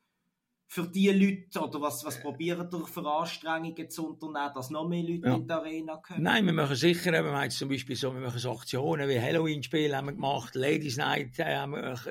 für 0.75 0.87
die 0.87 1.09
Leute 1.09 1.65
oder 1.65 1.79
was, 1.79 2.03
was 2.03 2.19
probieren 2.19 2.69
durch 2.69 2.89
für 2.89 3.09
Anstrengungen 3.09 3.89
zu 3.89 4.09
unternehmen, 4.09 4.51
dass 4.53 4.69
noch 4.69 4.85
mehr 4.85 5.03
Leute 5.03 5.25
ja. 5.25 5.35
in 5.35 5.47
die 5.47 5.53
Arena 5.53 5.95
kommen? 5.95 6.21
Nein, 6.21 6.45
wir 6.45 6.51
machen 6.51 6.75
sicher, 6.75 7.13
wir 7.13 7.23
haben 7.23 7.49
zum 7.49 7.69
Beispiel 7.69 7.95
so, 7.95 8.13
wir 8.13 8.19
machen 8.19 8.39
so 8.39 8.51
Aktionen 8.51 9.07
wie 9.07 9.17
Halloween-Spiel 9.17 9.95
haben 9.95 10.07
wir 10.07 10.11
gemacht, 10.11 10.53
Ladies 10.53 10.97
Night 10.97 11.39
äh, 11.39 11.65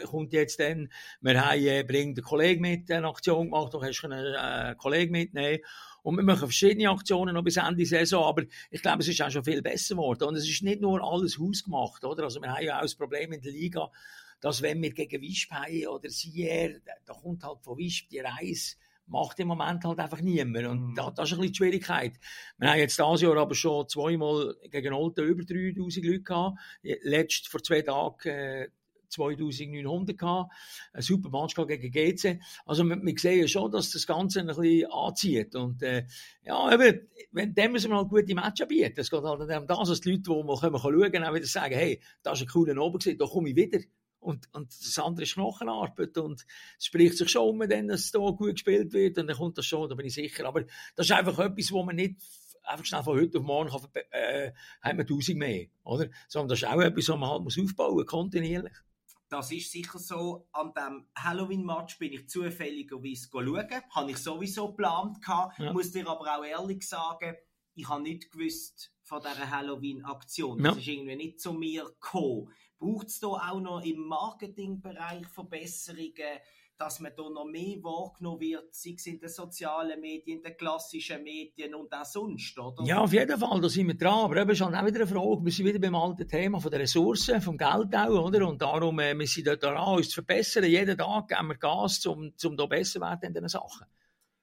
kommt 0.07 0.33
jetzt 0.33 0.61
dann, 0.61 0.89
wir 1.21 1.45
haben, 1.45 1.67
äh, 1.67 1.85
bringt 1.87 2.17
einen 2.17 2.25
Kollegen 2.25 2.63
mit, 2.63 2.91
eine 2.91 3.07
Aktion 3.07 3.51
gemacht, 3.51 3.75
da 3.75 3.81
kannst 3.81 4.03
du 4.03 4.07
einen 4.07 4.35
äh, 4.35 4.75
Kollegen 4.77 5.13
mitnehmen 5.13 5.59
und 6.03 6.17
wir 6.17 6.25
machen 6.25 6.39
verschiedene 6.39 6.89
Aktionen 6.89 7.35
noch 7.35 7.45
bis 7.45 7.59
Ende 7.59 7.85
Saison, 7.85 8.25
aber 8.25 8.45
ich 8.71 8.81
glaube, 8.81 9.01
es 9.01 9.09
ist 9.09 9.21
auch 9.21 9.31
schon 9.31 9.45
viel 9.45 9.61
besser 9.61 9.95
geworden 9.95 10.25
und 10.25 10.37
es 10.37 10.49
ist 10.49 10.63
nicht 10.63 10.81
nur 10.81 11.05
alles 11.05 11.39
hausgemacht, 11.39 12.03
oder? 12.03 12.25
Also 12.25 12.41
wir 12.41 12.51
haben 12.51 12.65
ja 12.65 12.79
auch 12.79 12.83
das 12.83 12.95
Problem 12.95 13.31
in 13.33 13.43
der 13.43 13.53
Liga, 13.53 13.91
dass 14.41 14.63
wenn 14.63 14.83
wir 14.83 14.93
gegen 14.93 15.23
Wisp 15.23 15.51
haben 15.51 15.87
oder 15.87 16.11
Sier, 16.11 16.81
da 17.05 17.15
kommt 17.15 17.45
halt 17.45 17.63
von 17.63 17.79
Wisp 17.79 18.09
die 18.11 18.21
Reise, 18.21 18.77
macht 19.07 19.39
im 19.41 19.49
Moment 19.49 19.85
halt 19.85 19.99
einfach 19.99 20.21
niemand. 20.21 20.67
Und 20.67 20.91
mhm. 20.91 20.95
da, 20.95 21.11
das 21.11 21.31
ist 21.31 21.35
ein 21.35 21.41
bisschen 21.41 21.53
die 21.53 21.57
Schwierigkeit. 21.57 22.13
Wir 22.59 22.71
haben 22.71 22.79
jetzt 22.79 22.99
dieses 22.99 23.21
Jahr 23.21 23.37
aber 23.37 23.55
schon 23.55 23.89
zweimal 23.89 24.55
gegen 24.71 24.95
Olten 24.95 25.25
über 25.25 25.45
3000 25.45 26.05
Leute 26.05 26.23
gehabt. 26.23 26.59
Letzt 26.83 27.49
vor 27.49 27.63
zwei 27.63 27.83
Tagen 27.83 28.29
äh, 28.29 28.69
2900 29.15 30.19
gehabt. 30.19 30.53
Ein 30.93 31.03
super 31.03 31.29
Match 31.31 31.55
gegen 31.55 31.91
GC. 31.91 32.41
Also 32.67 32.85
wir, 32.85 32.97
wir 33.01 33.19
sehen 33.19 33.49
schon, 33.49 33.71
dass 33.71 33.91
das 33.91 34.07
Ganze 34.07 34.41
ein 34.41 34.47
bisschen 34.47 34.91
anzieht. 34.91 35.55
Und 35.55 35.83
äh, 35.83 36.07
ja, 36.45 36.73
eben, 36.73 37.09
wenn, 37.33 37.55
dem 37.55 37.73
müssen 37.73 37.91
wir 37.91 37.99
halt 37.99 38.09
gute 38.09 38.35
Matches 38.35 38.69
bieten. 38.69 39.01
Es 39.01 39.11
geht 39.11 39.23
halt 39.23 39.41
um 39.41 39.67
das, 39.67 39.89
dass 39.89 40.01
die 40.01 40.11
Leute, 40.11 40.23
die 40.23 40.43
mal 40.43 40.57
kommen, 40.57 40.79
schauen, 40.79 41.25
auch 41.25 41.35
wieder 41.35 41.47
sagen, 41.47 41.75
hey, 41.75 42.01
das 42.23 42.41
ist 42.41 42.47
ein 42.47 42.53
cooler 42.53 42.81
Abend 42.83 43.21
da 43.21 43.27
komme 43.27 43.51
ich 43.51 43.57
wieder. 43.57 43.79
Und, 44.25 44.49
und 44.53 44.69
das 44.69 44.99
andere 44.99 45.25
ist 45.25 45.35
Knochenarbeit. 45.35 46.17
Und 46.19 46.47
es 46.79 46.87
spricht 46.87 47.19
sich 47.19 47.29
schon 47.29 47.49
um, 47.49 47.69
dann, 47.69 47.89
dass 47.89 48.01
es 48.01 48.11
da 48.11 48.19
gut 48.19 48.53
gespielt 48.53 48.93
wird. 48.93 49.19
Und 49.19 49.27
dann 49.27 49.37
kommt 49.37 49.59
das 49.59 49.67
schon, 49.67 49.89
da 49.89 49.95
bin 49.95 50.07
ich 50.07 50.15
sicher. 50.15 50.47
Aber 50.47 50.63
das 50.97 51.07
ist 51.07 51.13
einfach 51.13 51.39
etwas, 51.39 51.71
wo 51.71 51.83
man 51.83 51.97
nicht 51.97 52.17
einfach 52.65 52.85
schnell 52.85 53.03
von 53.03 53.19
heute 53.19 53.39
auf 53.39 53.45
morgen 53.45 53.71
kann, 53.71 54.03
äh, 54.11 54.53
haben 54.83 54.99
wir 54.99 55.05
1000 55.05 55.39
mehr, 55.39 55.67
oder? 55.85 56.09
Sondern 56.29 56.49
das 56.49 56.63
ist 56.63 56.69
auch 56.69 56.81
etwas, 56.81 57.09
was 57.09 57.19
man 57.19 57.29
halt 57.29 57.43
muss 57.43 57.59
aufbauen, 57.59 58.07
kontinuierlich. 58.07 58.73
Das 59.29 59.51
ist 59.51 59.73
sicher 59.73 59.99
so. 59.99 60.49
An 60.53 60.73
dem 60.75 61.07
Halloween-Match 61.17 61.99
bin 61.99 62.13
ich 62.13 62.29
zufälligerweise 62.29 63.29
schauen. 63.31 63.83
Habe 63.91 64.11
ich 64.11 64.19
sowieso 64.19 64.69
geplant 64.69 65.21
gehabt. 65.21 65.59
Ja. 65.59 65.73
Muss 65.73 65.93
dir 65.93 66.09
aber 66.09 66.39
auch 66.39 66.45
ehrlich 66.45 66.87
sagen, 66.87 67.35
ich 67.75 67.89
habe 67.89 68.03
nicht 68.03 68.31
gewusst 68.31 68.93
von 69.03 69.21
dieser 69.21 69.51
Halloween-Aktion. 69.51 70.63
Das 70.63 70.75
ja. 70.75 70.81
ist 70.81 70.89
irgendwie 70.89 71.17
nicht 71.17 71.41
zu 71.41 71.53
mir 71.53 71.85
gekommen. 71.85 72.53
Braucht 72.79 73.09
es 73.09 73.21
da 73.21 73.29
auch 73.29 73.61
noch 73.61 73.85
im 73.85 74.01
Marketingbereich 74.01 75.27
Verbesserungen, 75.29 76.41
dass 76.77 77.01
man 77.01 77.13
da 77.17 77.29
noch 77.31 77.45
mehr 77.45 77.83
wahrgenommen 77.83 78.41
wird, 78.41 78.75
sei 78.75 78.95
es 78.97 79.07
in 79.07 79.21
den 79.21 79.29
sozialen 79.29 80.01
Medien, 80.01 80.39
in 80.39 80.43
den 80.43 80.57
klassischen 80.57 81.23
Medien 81.23 81.75
und 81.75 81.93
auch 81.93 82.05
sonst, 82.05 82.59
oder? 82.59 82.85
Ja, 82.85 83.01
auf 83.01 83.13
jeden 83.13 83.39
Fall, 83.39 83.61
da 83.61 83.69
sind 83.69 83.87
wir 83.87 83.95
dran. 83.95 84.25
Aber 84.25 84.37
eben 84.37 84.51
ist 84.51 84.61
halt 84.61 84.75
auch 84.75 84.85
wieder 84.85 85.01
eine 85.01 85.07
Frage, 85.07 85.45
wir 85.45 85.53
sind 85.53 85.67
wieder 85.67 85.79
beim 85.79 85.95
alten 85.95 86.27
Thema 86.27 86.61
von 86.61 86.71
den 86.71 86.81
Ressourcen, 86.81 87.41
vom 87.41 87.57
Geld 87.57 87.95
auch, 87.95 88.27
oder? 88.27 88.49
Und 88.49 88.61
darum, 88.61 88.99
äh, 88.99 89.17
wir 89.17 89.27
sind 89.27 89.47
da 89.47 89.57
dran, 89.57 89.97
uns 89.97 90.09
zu 90.09 90.15
verbessern. 90.15 90.65
Jeden 90.65 90.99
Tag 90.99 91.29
geben 91.29 91.49
wir 91.49 91.57
Gas, 91.57 92.05
um, 92.07 92.33
um 92.45 92.57
da 92.57 92.67
besser 92.67 92.95
zu 92.95 93.01
werden 93.01 93.29
in 93.29 93.35
diesen 93.35 93.49
Sachen. 93.49 93.87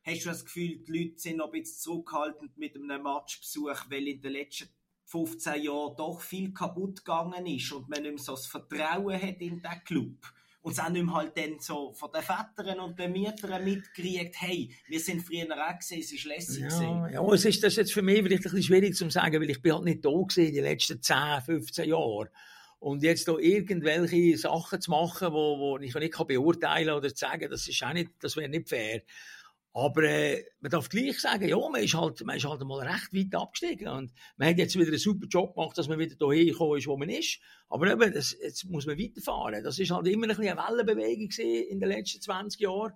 Hast 0.03 0.25
du 0.25 0.29
das 0.29 0.45
Gefühl, 0.45 0.77
die 0.79 0.91
Leute 0.91 1.19
sind 1.19 1.37
noch 1.37 1.47
ein 1.47 1.61
bisschen 1.61 1.79
zurückhaltend 1.79 2.57
mit 2.57 2.75
einem 2.75 3.03
Matchbesuch, 3.03 3.85
weil 3.89 4.07
in 4.07 4.21
den 4.21 4.31
letzten 4.31 4.69
15 5.11 5.63
Jahren 5.63 5.95
doch 5.97 6.21
viel 6.21 6.53
kaputt 6.53 7.03
gegangen 7.03 7.45
ist 7.45 7.71
und 7.73 7.89
man 7.89 8.01
nicht 8.01 8.15
mehr 8.15 8.23
so 8.23 8.31
das 8.31 8.47
Vertrauen 8.47 9.21
hat 9.21 9.41
in 9.41 9.61
den 9.61 9.83
Club. 9.85 10.15
Und 10.61 10.73
es 10.73 10.79
auch 10.79 10.89
nicht 10.89 11.03
mehr 11.03 11.15
halt 11.15 11.37
dann 11.37 11.59
so 11.59 11.91
von 11.93 12.11
den 12.13 12.21
Vätern 12.21 12.79
und 12.79 12.97
den 12.97 13.11
Mietern 13.11 13.63
mitkriegt, 13.63 14.35
hey, 14.39 14.69
wir 14.87 14.99
sind 14.99 15.21
früher 15.21 15.47
auch 15.51 15.77
gesehen, 15.77 16.01
es 16.01 16.25
war 16.25 16.35
lässig. 16.35 16.63
Ja, 16.69 17.09
ja, 17.09 17.33
es 17.33 17.45
ist 17.45 17.63
das 17.63 17.75
jetzt 17.75 17.93
für 17.93 18.03
mich 18.03 18.21
vielleicht 18.21 18.45
ein 18.45 18.51
bisschen 18.51 18.63
schwierig 18.63 18.95
zu 18.95 19.09
sagen, 19.09 19.41
weil 19.41 19.49
ich 19.49 19.61
bin 19.61 19.73
halt 19.73 19.85
nicht 19.85 20.05
da 20.05 20.11
gewesen, 20.11 20.53
die 20.53 20.59
letzten 20.59 21.01
10, 21.01 21.41
15 21.45 21.89
Jahre. 21.89 22.29
Und 22.79 23.03
jetzt 23.03 23.27
da 23.27 23.37
irgendwelche 23.37 24.37
Sachen 24.37 24.81
zu 24.81 24.91
machen, 24.91 25.33
wo, 25.33 25.57
wo 25.59 25.77
ich 25.79 25.93
nicht 25.93 26.27
beurteilen 26.27 26.87
kann 26.87 26.97
oder 26.97 27.09
zu 27.09 27.25
sagen, 27.25 27.49
das 27.49 27.67
ist 27.67 27.83
auch 27.83 27.93
nicht, 27.93 28.11
das 28.21 28.37
wäre 28.37 28.49
nicht 28.49 28.69
fair. 28.69 29.01
Aber 29.73 30.03
äh, 30.03 30.43
man 30.59 30.69
darf 30.69 30.89
gleich 30.89 31.19
sagen, 31.19 31.47
ja, 31.47 31.57
man 31.57 31.81
ist, 31.81 31.93
halt, 31.93 32.23
man 32.25 32.35
ist 32.35 32.45
halt 32.45 32.61
mal 32.63 32.85
recht 32.85 33.13
weit 33.13 33.33
abgestiegen. 33.33 33.87
Und 33.87 34.11
man 34.35 34.49
hat 34.49 34.57
jetzt 34.57 34.75
wieder 34.75 34.89
einen 34.89 34.97
super 34.97 35.27
Job 35.27 35.55
gemacht, 35.55 35.77
dass 35.77 35.87
man 35.87 35.97
wieder 35.97 36.15
dahin 36.15 36.47
gekommen 36.47 36.77
ist, 36.77 36.87
wo 36.87 36.97
man 36.97 37.09
ist. 37.09 37.39
Aber 37.69 37.89
eben, 37.89 38.13
das, 38.13 38.35
jetzt 38.41 38.65
muss 38.65 38.85
man 38.85 38.99
weiterfahren. 38.99 39.63
Das 39.63 39.79
ist 39.79 39.91
halt 39.91 40.07
immer 40.07 40.25
ein 40.25 40.35
bisschen 40.35 40.57
eine 40.57 40.85
Wellenbewegung 40.85 41.29
in 41.69 41.79
den 41.79 41.89
letzten 41.89 42.21
20 42.21 42.59
Jahren. 42.59 42.93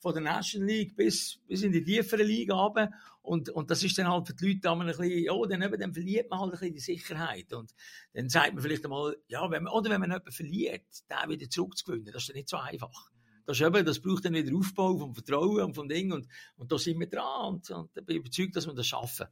Von 0.00 0.12
der 0.12 0.22
National 0.22 0.68
League 0.68 0.94
bis, 0.94 1.40
bis 1.48 1.62
in 1.62 1.72
die 1.72 1.82
tiefere 1.82 2.22
Liga 2.22 2.54
runter. 2.54 2.90
Und, 3.22 3.48
und 3.50 3.70
das 3.70 3.82
ist 3.82 3.98
dann 3.98 4.08
halt 4.08 4.28
für 4.28 4.34
die 4.34 4.52
Leute 4.52 4.70
ein 4.70 4.86
bisschen, 4.86 5.24
ja, 5.24 5.34
dann, 5.48 5.62
eben, 5.62 5.80
dann 5.80 5.92
verliert 5.92 6.30
man 6.30 6.40
halt 6.40 6.52
ein 6.52 6.52
bisschen 6.52 6.74
die 6.74 6.80
Sicherheit. 6.80 7.52
Und 7.52 7.74
dann 8.12 8.28
sagt 8.28 8.52
man 8.54 8.62
vielleicht 8.62 8.84
einmal, 8.84 9.16
ja, 9.26 9.50
wenn 9.50 9.64
man, 9.64 9.72
oder 9.72 9.90
wenn 9.90 10.00
man 10.00 10.10
jemanden 10.10 10.30
verliert, 10.30 10.84
den 11.10 11.30
wieder 11.30 11.50
zurückzugewinnen, 11.50 12.12
das 12.12 12.22
ist 12.22 12.28
dann 12.28 12.36
nicht 12.36 12.48
so 12.48 12.58
einfach 12.58 13.10
das, 13.48 13.58
ist 13.60 13.66
eben, 13.66 13.86
das 13.86 13.98
braucht 13.98 14.26
dann 14.26 14.34
wieder 14.34 14.54
Aufbau 14.54 14.98
vom 14.98 15.14
Vertrauen 15.14 15.64
und 15.64 15.74
vom 15.74 15.88
Ding. 15.88 16.12
Und, 16.12 16.28
und 16.58 16.70
da 16.70 16.76
sind 16.76 17.00
wir 17.00 17.08
dran. 17.08 17.54
Und, 17.54 17.70
und 17.70 17.90
ich 17.96 18.04
bin 18.04 18.16
überzeugt, 18.18 18.54
dass 18.54 18.66
wir 18.66 18.74
das 18.74 18.86
schaffen. 18.86 19.26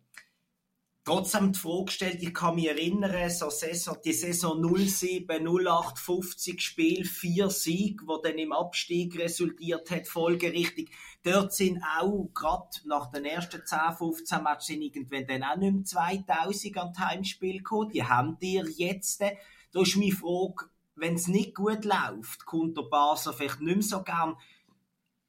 Trotzdem 1.04 1.52
die 1.52 1.58
Frage 1.58 1.84
gestellt, 1.84 2.22
ich 2.22 2.32
kann 2.32 2.54
mich 2.54 2.66
erinnern, 2.66 3.28
so 3.28 3.50
Saison, 3.50 3.98
die 4.02 4.14
Saison 4.14 4.58
07, 4.74 5.46
08, 5.46 5.98
50 5.98 6.62
Spiel, 6.62 7.04
vier 7.04 7.50
Sieg, 7.50 8.00
wo 8.06 8.16
dann 8.16 8.38
im 8.38 8.52
Abstieg 8.52 9.18
resultiert 9.18 9.90
hat, 9.90 10.08
folgerichtig. 10.08 10.90
Dort 11.22 11.52
sind 11.52 11.82
auch, 12.00 12.30
gerade 12.32 12.70
nach 12.86 13.10
den 13.10 13.26
ersten 13.26 13.66
10, 13.66 13.78
15 13.98 14.42
Matches, 14.42 14.66
sind 14.68 14.80
irgendwann 14.80 15.26
dann 15.26 15.42
auch 15.42 15.56
nicht 15.58 15.74
mehr 15.74 15.84
2000 15.84 16.78
an 16.78 16.98
Heimspiel 16.98 17.58
gekommen. 17.58 17.90
Die 17.90 18.02
haben 18.02 18.38
dir 18.38 18.64
jetzt. 18.66 19.20
Da 19.20 19.82
ist 19.82 19.96
meine 19.96 20.10
Frage, 20.10 20.70
wenn 20.96 21.14
es 21.14 21.28
nicht 21.28 21.54
gut 21.54 21.84
läuft, 21.84 22.44
kommt 22.44 22.76
der 22.76 22.82
Basel 22.82 23.32
vielleicht 23.32 23.60
nicht 23.60 23.76
mehr 23.76 23.82
so 23.82 24.02
gern. 24.02 24.36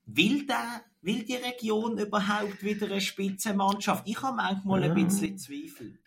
Will, 0.05 0.45
der, 0.47 0.81
will 1.01 1.23
die 1.23 1.35
Region 1.35 1.97
überhaupt 1.97 2.63
wieder 2.63 2.87
eine 2.87 3.01
Spitzenmannschaft? 3.01 4.07
Ich 4.07 4.21
habe 4.21 4.37
manchmal 4.37 4.83
ein 4.83 4.93
bisschen 4.93 5.37
Zweifel. 5.37 5.99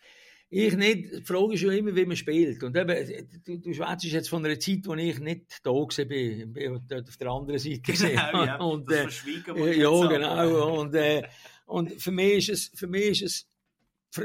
Ich 0.53 0.75
nicht. 0.75 1.11
Die 1.13 1.21
Frage 1.21 1.53
ist 1.53 1.61
ja 1.61 1.71
immer, 1.71 1.95
wie 1.95 2.05
man 2.05 2.17
spielt. 2.17 2.61
Und 2.61 2.75
eben, 2.75 3.25
du, 3.45 3.57
du 3.57 3.73
schwätzt 3.73 4.03
jetzt 4.03 4.29
von 4.29 4.45
einer 4.45 4.59
Zeit, 4.59 4.81
wo 4.83 4.95
ich 4.95 5.17
nicht 5.19 5.59
da 5.63 5.71
war, 5.71 6.05
bin, 6.05 6.51
bin 6.51 6.81
dort 6.89 7.07
auf 7.07 7.15
der 7.15 7.27
anderen 7.29 7.59
Seite 7.59 7.81
Genau, 7.81 8.43
ja. 8.45 8.57
Und, 8.57 8.89
das 8.89 8.97
äh, 8.97 9.01
verschwiegen 9.03 9.55
wir 9.55 9.77
Ja, 9.77 10.07
genau. 10.07 10.81
Und, 10.81 10.93
äh, 10.95 11.23
und 11.67 11.93
für 12.01 12.11
mich 12.11 12.49
ist 12.49 12.73
es, 12.73 12.77
für 12.77 12.87
mich 12.87 13.21
ist 13.21 13.21
es 13.21 13.50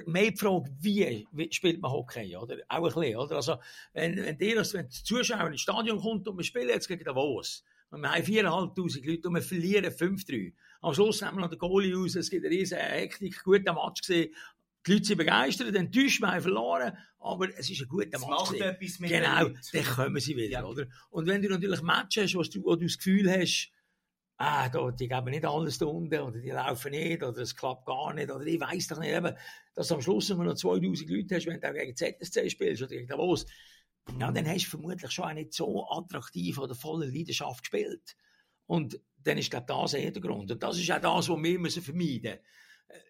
mehr 0.07 0.31
die 0.31 0.37
Frage, 0.37 0.71
wie, 0.81 1.49
spielt 1.51 1.81
man 1.81 1.93
Hockey, 1.93 2.37
oder? 2.37 2.59
Auch 2.69 2.79
ein 2.79 2.83
bisschen, 2.83 3.17
oder? 3.17 3.37
Also, 3.37 3.57
wenn, 3.93 4.17
wenn, 4.17 4.39
die, 4.39 4.57
wenn 4.57 4.89
die 4.89 5.03
Zuschauer 5.05 5.49
ins 5.49 5.61
Stadion 5.61 6.01
kommt 6.01 6.27
und 6.29 6.37
wir 6.37 6.45
spielen 6.45 6.69
jetzt 6.69 6.89
gegen 6.89 7.05
Davos, 7.05 7.63
und 7.91 8.01
wir 8.01 8.11
haben 8.11 8.23
4'500 8.23 9.07
Leute 9.07 9.29
und 9.29 9.35
wir 9.35 9.43
verlieren 9.43 9.93
5-3. 9.93 10.53
Am 10.81 10.95
Schluss 10.95 11.21
nehmen 11.21 11.37
wir 11.37 11.43
noch 11.43 11.51
den 11.51 11.59
Goalie 11.59 11.95
raus, 11.95 12.17
es 12.17 12.31
gibt 12.31 12.45
eine 12.45 12.55
riesige 12.55 12.81
Hektik, 12.81 13.43
guter 13.45 13.73
Match 13.73 14.01
gesehen. 14.01 14.35
Die 14.87 14.93
Leute 14.93 15.05
sind 15.05 15.19
begeistert, 15.19 15.75
enttäuscht, 15.75 16.21
wir 16.21 16.33
haben 16.33 16.43
verloren, 16.43 16.97
aber 17.19 17.49
es 17.57 17.71
ist 17.71 17.83
ein 17.83 17.89
guter 17.89 18.19
Match. 18.19 18.29
macht 18.29 18.61
etwas 18.61 18.99
mit 18.99 19.11
Genau, 19.11 19.49
dann 19.73 19.85
kommen 19.85 20.21
sie 20.21 20.37
wieder, 20.37 20.61
ja. 20.61 20.65
oder? 20.65 20.87
Und 21.11 21.27
wenn 21.27 21.43
du 21.43 21.49
natürlich 21.49 21.83
Matches 21.83 22.25
hast, 22.25 22.37
wo 22.37 22.43
du, 22.43 22.65
wo 22.65 22.77
du 22.77 22.85
das 22.85 22.99
Gefühl 22.99 23.31
hast, 23.31 23.71
ah, 24.39 24.69
da, 24.69 24.91
die 24.91 25.09
geben 25.09 25.31
nicht 25.31 25.45
alles 25.45 25.81
unten, 25.81 26.21
oder 26.21 26.39
die 26.39 26.51
laufen 26.51 26.91
nicht, 26.91 27.23
oder 27.23 27.43
es 27.43 27.57
klappt 27.57 27.87
gar 27.87 28.13
nicht, 28.15 28.31
oder 28.31 28.45
ich 28.45 28.61
weiß 28.61 28.89
doch 28.89 28.99
nicht, 28.99 29.15
eben, 29.15 29.35
dass 29.75 29.89
du 29.89 29.95
am 29.95 30.03
Schluss 30.03 30.31
immer 30.31 30.45
noch 30.45 30.55
2000 30.55 31.09
Leute 31.09 31.37
hast, 31.37 31.47
wenn 31.47 31.61
du 31.61 31.69
auch 31.69 31.75
gegen 31.75 31.97
ZSC 31.97 32.51
spielst, 32.51 32.83
oder 32.83 32.91
gegen 32.91 33.09
Davos, 33.09 33.47
ja, 34.19 34.31
dann 34.31 34.47
hast 34.47 34.67
du 34.67 34.71
vermutlich 34.71 35.11
schon 35.11 35.25
auch 35.25 35.33
nicht 35.33 35.53
so 35.53 35.89
attraktiv 35.91 36.59
oder 36.59 36.75
voller 36.75 37.07
Leidenschaft 37.07 37.63
gespielt. 37.65 38.17
Und 38.67 39.01
dann 39.19 39.39
ist, 39.39 39.51
glaube 39.51 39.67
das 39.67 39.95
eher 39.95 40.13
der 40.13 40.23
Grund. 40.23 40.51
Und 40.51 40.63
das 40.63 40.79
ist 40.79 40.91
auch 40.91 41.01
das, 41.01 41.29
was 41.29 41.43
wir 41.43 41.59
müssen 41.59 41.83
vermeiden 41.83 42.23
müssen. 42.23 42.39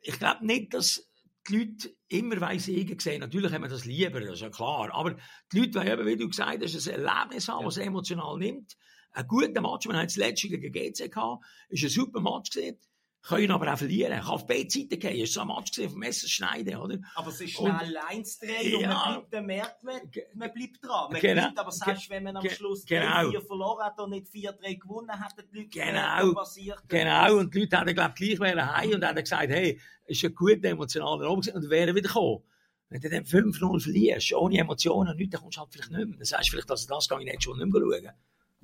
Ich 0.03 0.19
glaube 0.19 0.47
nicht, 0.47 0.73
dass 0.73 1.11
die 1.49 1.59
Leute 1.59 1.95
immer 2.09 2.41
weiss 2.41 2.65
Siegen 2.65 2.99
sehen. 2.99 3.21
Natürlich 3.21 3.53
haben 3.53 3.62
wir 3.62 3.69
das 3.69 3.85
lieber, 3.85 4.21
das 4.21 4.35
ist 4.35 4.41
ja 4.41 4.51
klar. 4.51 4.93
Aber 4.93 5.17
die 5.53 5.59
Leute 5.59 5.75
wollen 5.75 5.89
eben, 5.89 6.07
wie 6.07 6.17
du 6.17 6.29
gesagt 6.29 6.62
hast, 6.62 6.89
ein 6.89 7.05
Erlebnis 7.05 7.49
haben, 7.49 7.61
ja. 7.61 7.67
was 7.67 7.77
emotional 7.77 8.39
nimmt. 8.39 8.77
Ein 9.16 9.29
guter 9.29 9.61
Match, 9.62 9.88
wir 9.88 9.94
haben 9.94 10.07
das 10.07 10.16
letzte 10.16 10.48
gegen 10.48 10.72
GC 10.72 11.11
gehabt, 11.11 11.44
ist 11.70 11.83
ein 11.83 11.88
super 11.88 12.20
Match 12.20 12.50
gesehen 12.50 12.79
können 13.26 13.50
aber 13.50 13.72
auch 13.72 13.79
verlieren. 13.79 14.12
Kann 14.20 14.29
auf 14.29 14.46
beide 14.46 14.70
Seiten 14.70 14.98
gehen. 14.98 15.18
War 15.18 15.26
so 15.26 15.40
ein 15.40 15.48
Match 15.48 15.81
vom 15.90 15.98
Messerschneiden, 15.98 16.76
oder? 16.76 16.98
Aber 17.14 17.29
es 17.31 17.40
ist 17.40 17.52
schnell 17.52 17.98
eins 18.09 18.38
drehen 18.38 18.81
ja, 18.81 18.90
und 18.90 18.94
man 18.94 19.14
bleibt, 19.14 19.35
dann 19.35 19.46
merkt 19.46 19.83
man, 19.83 20.00
man 20.35 20.52
bleibt 20.52 20.85
dran. 20.85 21.12
Man 21.12 21.20
genau, 21.20 21.42
bleibt, 21.42 21.59
aber 21.59 21.72
selbst 21.72 22.11
wenn 22.11 22.22
man 22.22 22.37
am 22.37 22.48
Schluss 22.48 22.85
genau. 22.85 23.31
3 23.31 23.40
verloren 23.40 23.85
hat 23.85 23.98
und 23.98 24.11
nicht 24.11 24.29
4-3 24.29 24.79
gewonnen 24.79 25.11
hat, 25.11 25.35
die 25.52 25.57
Leute 25.57 25.68
genau, 25.70 26.35
passiert. 26.35 26.83
Genau, 26.88 27.37
und 27.38 27.55
die 27.55 27.61
Leute 27.61 27.79
haben, 27.79 27.94
glaube 27.94 28.14
ich, 28.18 28.38
gleich 28.38 28.57
heim 28.57 28.90
und 28.92 29.05
haben 29.05 29.16
gesagt, 29.16 29.50
hey, 29.50 29.81
ist 30.07 30.24
ein 30.24 30.35
guter 30.35 30.68
emotionaler 30.68 31.29
Abend 31.29 31.48
und 31.48 31.68
wären 31.68 31.94
wieder 31.96 32.09
gekommen. 32.09 32.44
Wenn 32.88 33.00
du 33.00 33.11
dann 33.11 33.24
5-0 33.24 33.81
verlierst, 33.81 34.33
ohne 34.35 34.59
Emotionen 34.59 35.11
und 35.11 35.16
nichts, 35.16 35.33
dann 35.33 35.40
kommst 35.40 35.57
du 35.57 35.61
halt 35.62 35.72
vielleicht 35.72 35.90
nicht 35.90 36.07
mehr. 36.07 36.16
Dann 36.16 36.24
sagst 36.24 36.46
du 36.46 36.50
vielleicht, 36.52 36.70
dass 36.70 36.87
das 36.87 37.09
kann 37.09 37.20
ich 37.20 37.26
nicht 37.26 37.42
schon 37.42 37.59
nicht 37.59 37.72
mehr 37.72 37.83
schauen. 37.83 38.12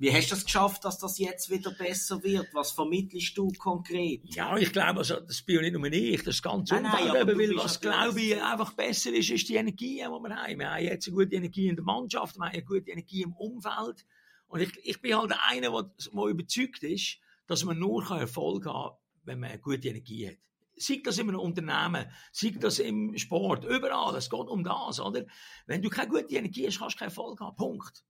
Wie 0.03 0.13
hast 0.13 0.31
du 0.31 0.35
es 0.35 0.43
geschafft, 0.43 0.83
dass 0.83 0.99
das 0.99 1.17
jetzt 1.17 1.49
wieder 1.49 1.71
besser 1.71 2.21
wird? 2.21 2.53
Was 2.53 2.73
vermittelst 2.73 3.37
du 3.37 3.47
konkret? 3.57 4.35
Ja, 4.35 4.57
ich 4.57 4.73
glaube, 4.73 4.99
also, 4.99 5.17
das 5.21 5.41
bin 5.41 5.55
ja 5.55 5.61
nicht 5.61 5.75
nur 5.75 5.85
ich, 5.85 6.21
das 6.21 6.41
ganze 6.41 6.75
Umfeld, 6.75 7.25
weil 7.25 7.55
was 7.55 7.79
glaube 7.79 8.19
ich 8.19 8.43
einfach 8.43 8.73
besser 8.73 9.13
ist, 9.13 9.29
ist 9.29 9.47
die 9.47 9.55
Energie, 9.55 9.99
die 9.99 10.01
wir 10.01 10.35
haben. 10.35 10.59
Wir 10.59 10.69
haben 10.69 10.83
jetzt 10.83 11.07
eine 11.07 11.15
gute 11.15 11.33
Energie 11.33 11.69
in 11.69 11.77
der 11.77 11.85
Mannschaft, 11.85 12.35
wir 12.35 12.43
haben 12.43 12.51
eine 12.51 12.63
gute 12.65 12.91
Energie 12.91 13.21
im 13.21 13.31
Umfeld. 13.31 14.05
Und 14.47 14.59
ich, 14.59 14.77
ich 14.83 15.01
bin 15.01 15.15
halt 15.15 15.31
einer, 15.49 15.71
der, 15.71 15.91
der 16.13 16.25
überzeugt 16.25 16.83
ist, 16.83 17.19
dass 17.47 17.63
man 17.63 17.79
nur 17.79 18.03
Erfolg 18.11 18.65
haben 18.65 18.89
kann, 18.89 18.97
wenn 19.23 19.39
man 19.39 19.51
eine 19.51 19.59
gute 19.59 19.87
Energie 19.87 20.27
hat. 20.27 20.37
Sei 20.75 20.99
das 21.01 21.17
in 21.17 21.29
einem 21.29 21.39
Unternehmen, 21.39 22.11
sei 22.33 22.53
das 22.59 22.79
im 22.79 23.17
Sport, 23.17 23.63
überall, 23.63 24.17
es 24.17 24.29
geht 24.29 24.49
um 24.49 24.65
das, 24.65 24.99
oder? 24.99 25.23
Wenn 25.65 25.81
du 25.81 25.87
keine 25.87 26.09
gute 26.09 26.35
Energie 26.35 26.67
hast, 26.67 26.79
kannst 26.79 26.95
du 26.95 26.99
keinen 26.99 27.07
Erfolg 27.07 27.39
haben, 27.39 27.55
Punkt 27.55 28.03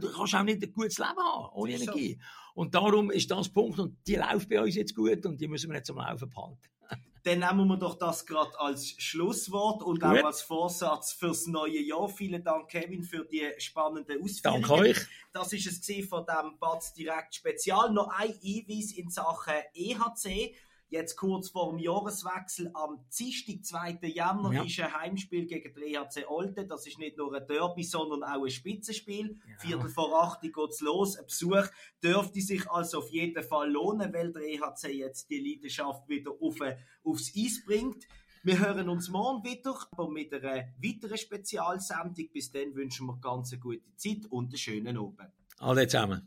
du 0.00 0.12
kannst 0.12 0.34
auch 0.34 0.42
nicht 0.42 0.62
ein 0.62 0.72
gutes 0.72 0.98
Leben 0.98 1.18
haben, 1.18 1.48
ohne 1.52 1.72
Energie. 1.74 2.18
So. 2.18 2.60
Und 2.60 2.74
darum 2.74 3.10
ist 3.10 3.30
das 3.30 3.48
Punkt, 3.48 3.78
und 3.78 3.96
die 4.06 4.16
läuft 4.16 4.48
bei 4.48 4.60
uns 4.60 4.74
jetzt 4.74 4.94
gut, 4.94 5.24
und 5.24 5.40
die 5.40 5.48
müssen 5.48 5.70
wir 5.70 5.76
jetzt 5.76 5.90
am 5.90 5.96
Laufen 5.96 6.28
behalten. 6.28 6.58
Dann 7.22 7.40
nehmen 7.40 7.68
wir 7.68 7.76
doch 7.76 7.98
das 7.98 8.24
gerade 8.24 8.58
als 8.58 8.88
Schlusswort 8.98 9.82
und 9.82 10.02
auch 10.02 10.24
als 10.24 10.40
Vorsatz 10.40 11.12
fürs 11.12 11.46
neue 11.46 11.80
Jahr. 11.80 12.08
Vielen 12.08 12.42
Dank, 12.42 12.68
Kevin, 12.68 13.02
für 13.02 13.26
die 13.26 13.46
spannenden 13.58 14.22
Ausführungen. 14.22 14.62
Danke 14.62 14.72
euch. 14.72 14.98
Das 15.32 15.52
ist 15.52 15.66
es 15.66 16.08
von 16.08 16.24
dem 16.24 16.58
Batz 16.58 16.94
Direkt 16.94 17.34
Spezial. 17.34 17.92
Noch 17.92 18.08
ein 18.08 18.30
Einweis 18.30 18.92
in 18.92 19.10
Sachen 19.10 19.52
EHC. 19.74 20.56
Jetzt 20.90 21.14
kurz 21.14 21.50
vor 21.50 21.70
dem 21.70 21.78
Jahreswechsel 21.78 22.68
am 22.74 22.98
Dienstag, 23.16 23.64
2. 23.64 24.08
Januar, 24.08 24.52
ja. 24.52 24.64
ist 24.64 24.80
ein 24.80 24.92
Heimspiel 24.92 25.46
gegen 25.46 25.72
den 25.72 25.84
EHC 25.84 26.28
Olten. 26.28 26.66
Das 26.66 26.84
ist 26.84 26.98
nicht 26.98 27.16
nur 27.16 27.32
ein 27.32 27.46
Derby, 27.46 27.84
sondern 27.84 28.24
auch 28.24 28.42
ein 28.42 28.50
Spitzenspiel. 28.50 29.38
Ja. 29.48 29.58
Viertel 29.58 29.88
vor 29.88 30.20
acht 30.20 30.40
geht 30.40 30.56
es 30.56 30.80
los. 30.80 31.16
Ein 31.16 31.26
Besuch 31.26 31.68
dürfte 32.02 32.40
sich 32.40 32.68
also 32.68 32.98
auf 32.98 33.10
jeden 33.10 33.44
Fall 33.44 33.70
lohnen, 33.70 34.12
weil 34.12 34.32
der 34.32 34.42
EHC 34.42 34.88
jetzt 34.92 35.30
die 35.30 35.38
Leidenschaft 35.38 36.08
wieder 36.08 36.32
auf, 36.40 36.56
aufs 37.04 37.32
Eis 37.36 37.64
bringt. 37.64 38.08
Wir 38.42 38.58
hören 38.58 38.88
uns 38.88 39.08
morgen 39.10 39.44
wieder, 39.44 39.78
aber 39.92 40.10
mit 40.10 40.34
einer 40.34 40.64
weiteren 40.82 41.18
Spezialsendung. 41.18 42.30
Bis 42.32 42.50
dann 42.50 42.74
wünschen 42.74 43.06
wir 43.06 43.16
ganz 43.20 43.52
eine 43.52 43.60
gute 43.60 43.94
Zeit 43.94 44.26
und 44.28 44.46
einen 44.46 44.58
schönen 44.58 44.96
Abend. 44.96 45.30
Alle 45.58 45.86
zusammen. 45.86 46.26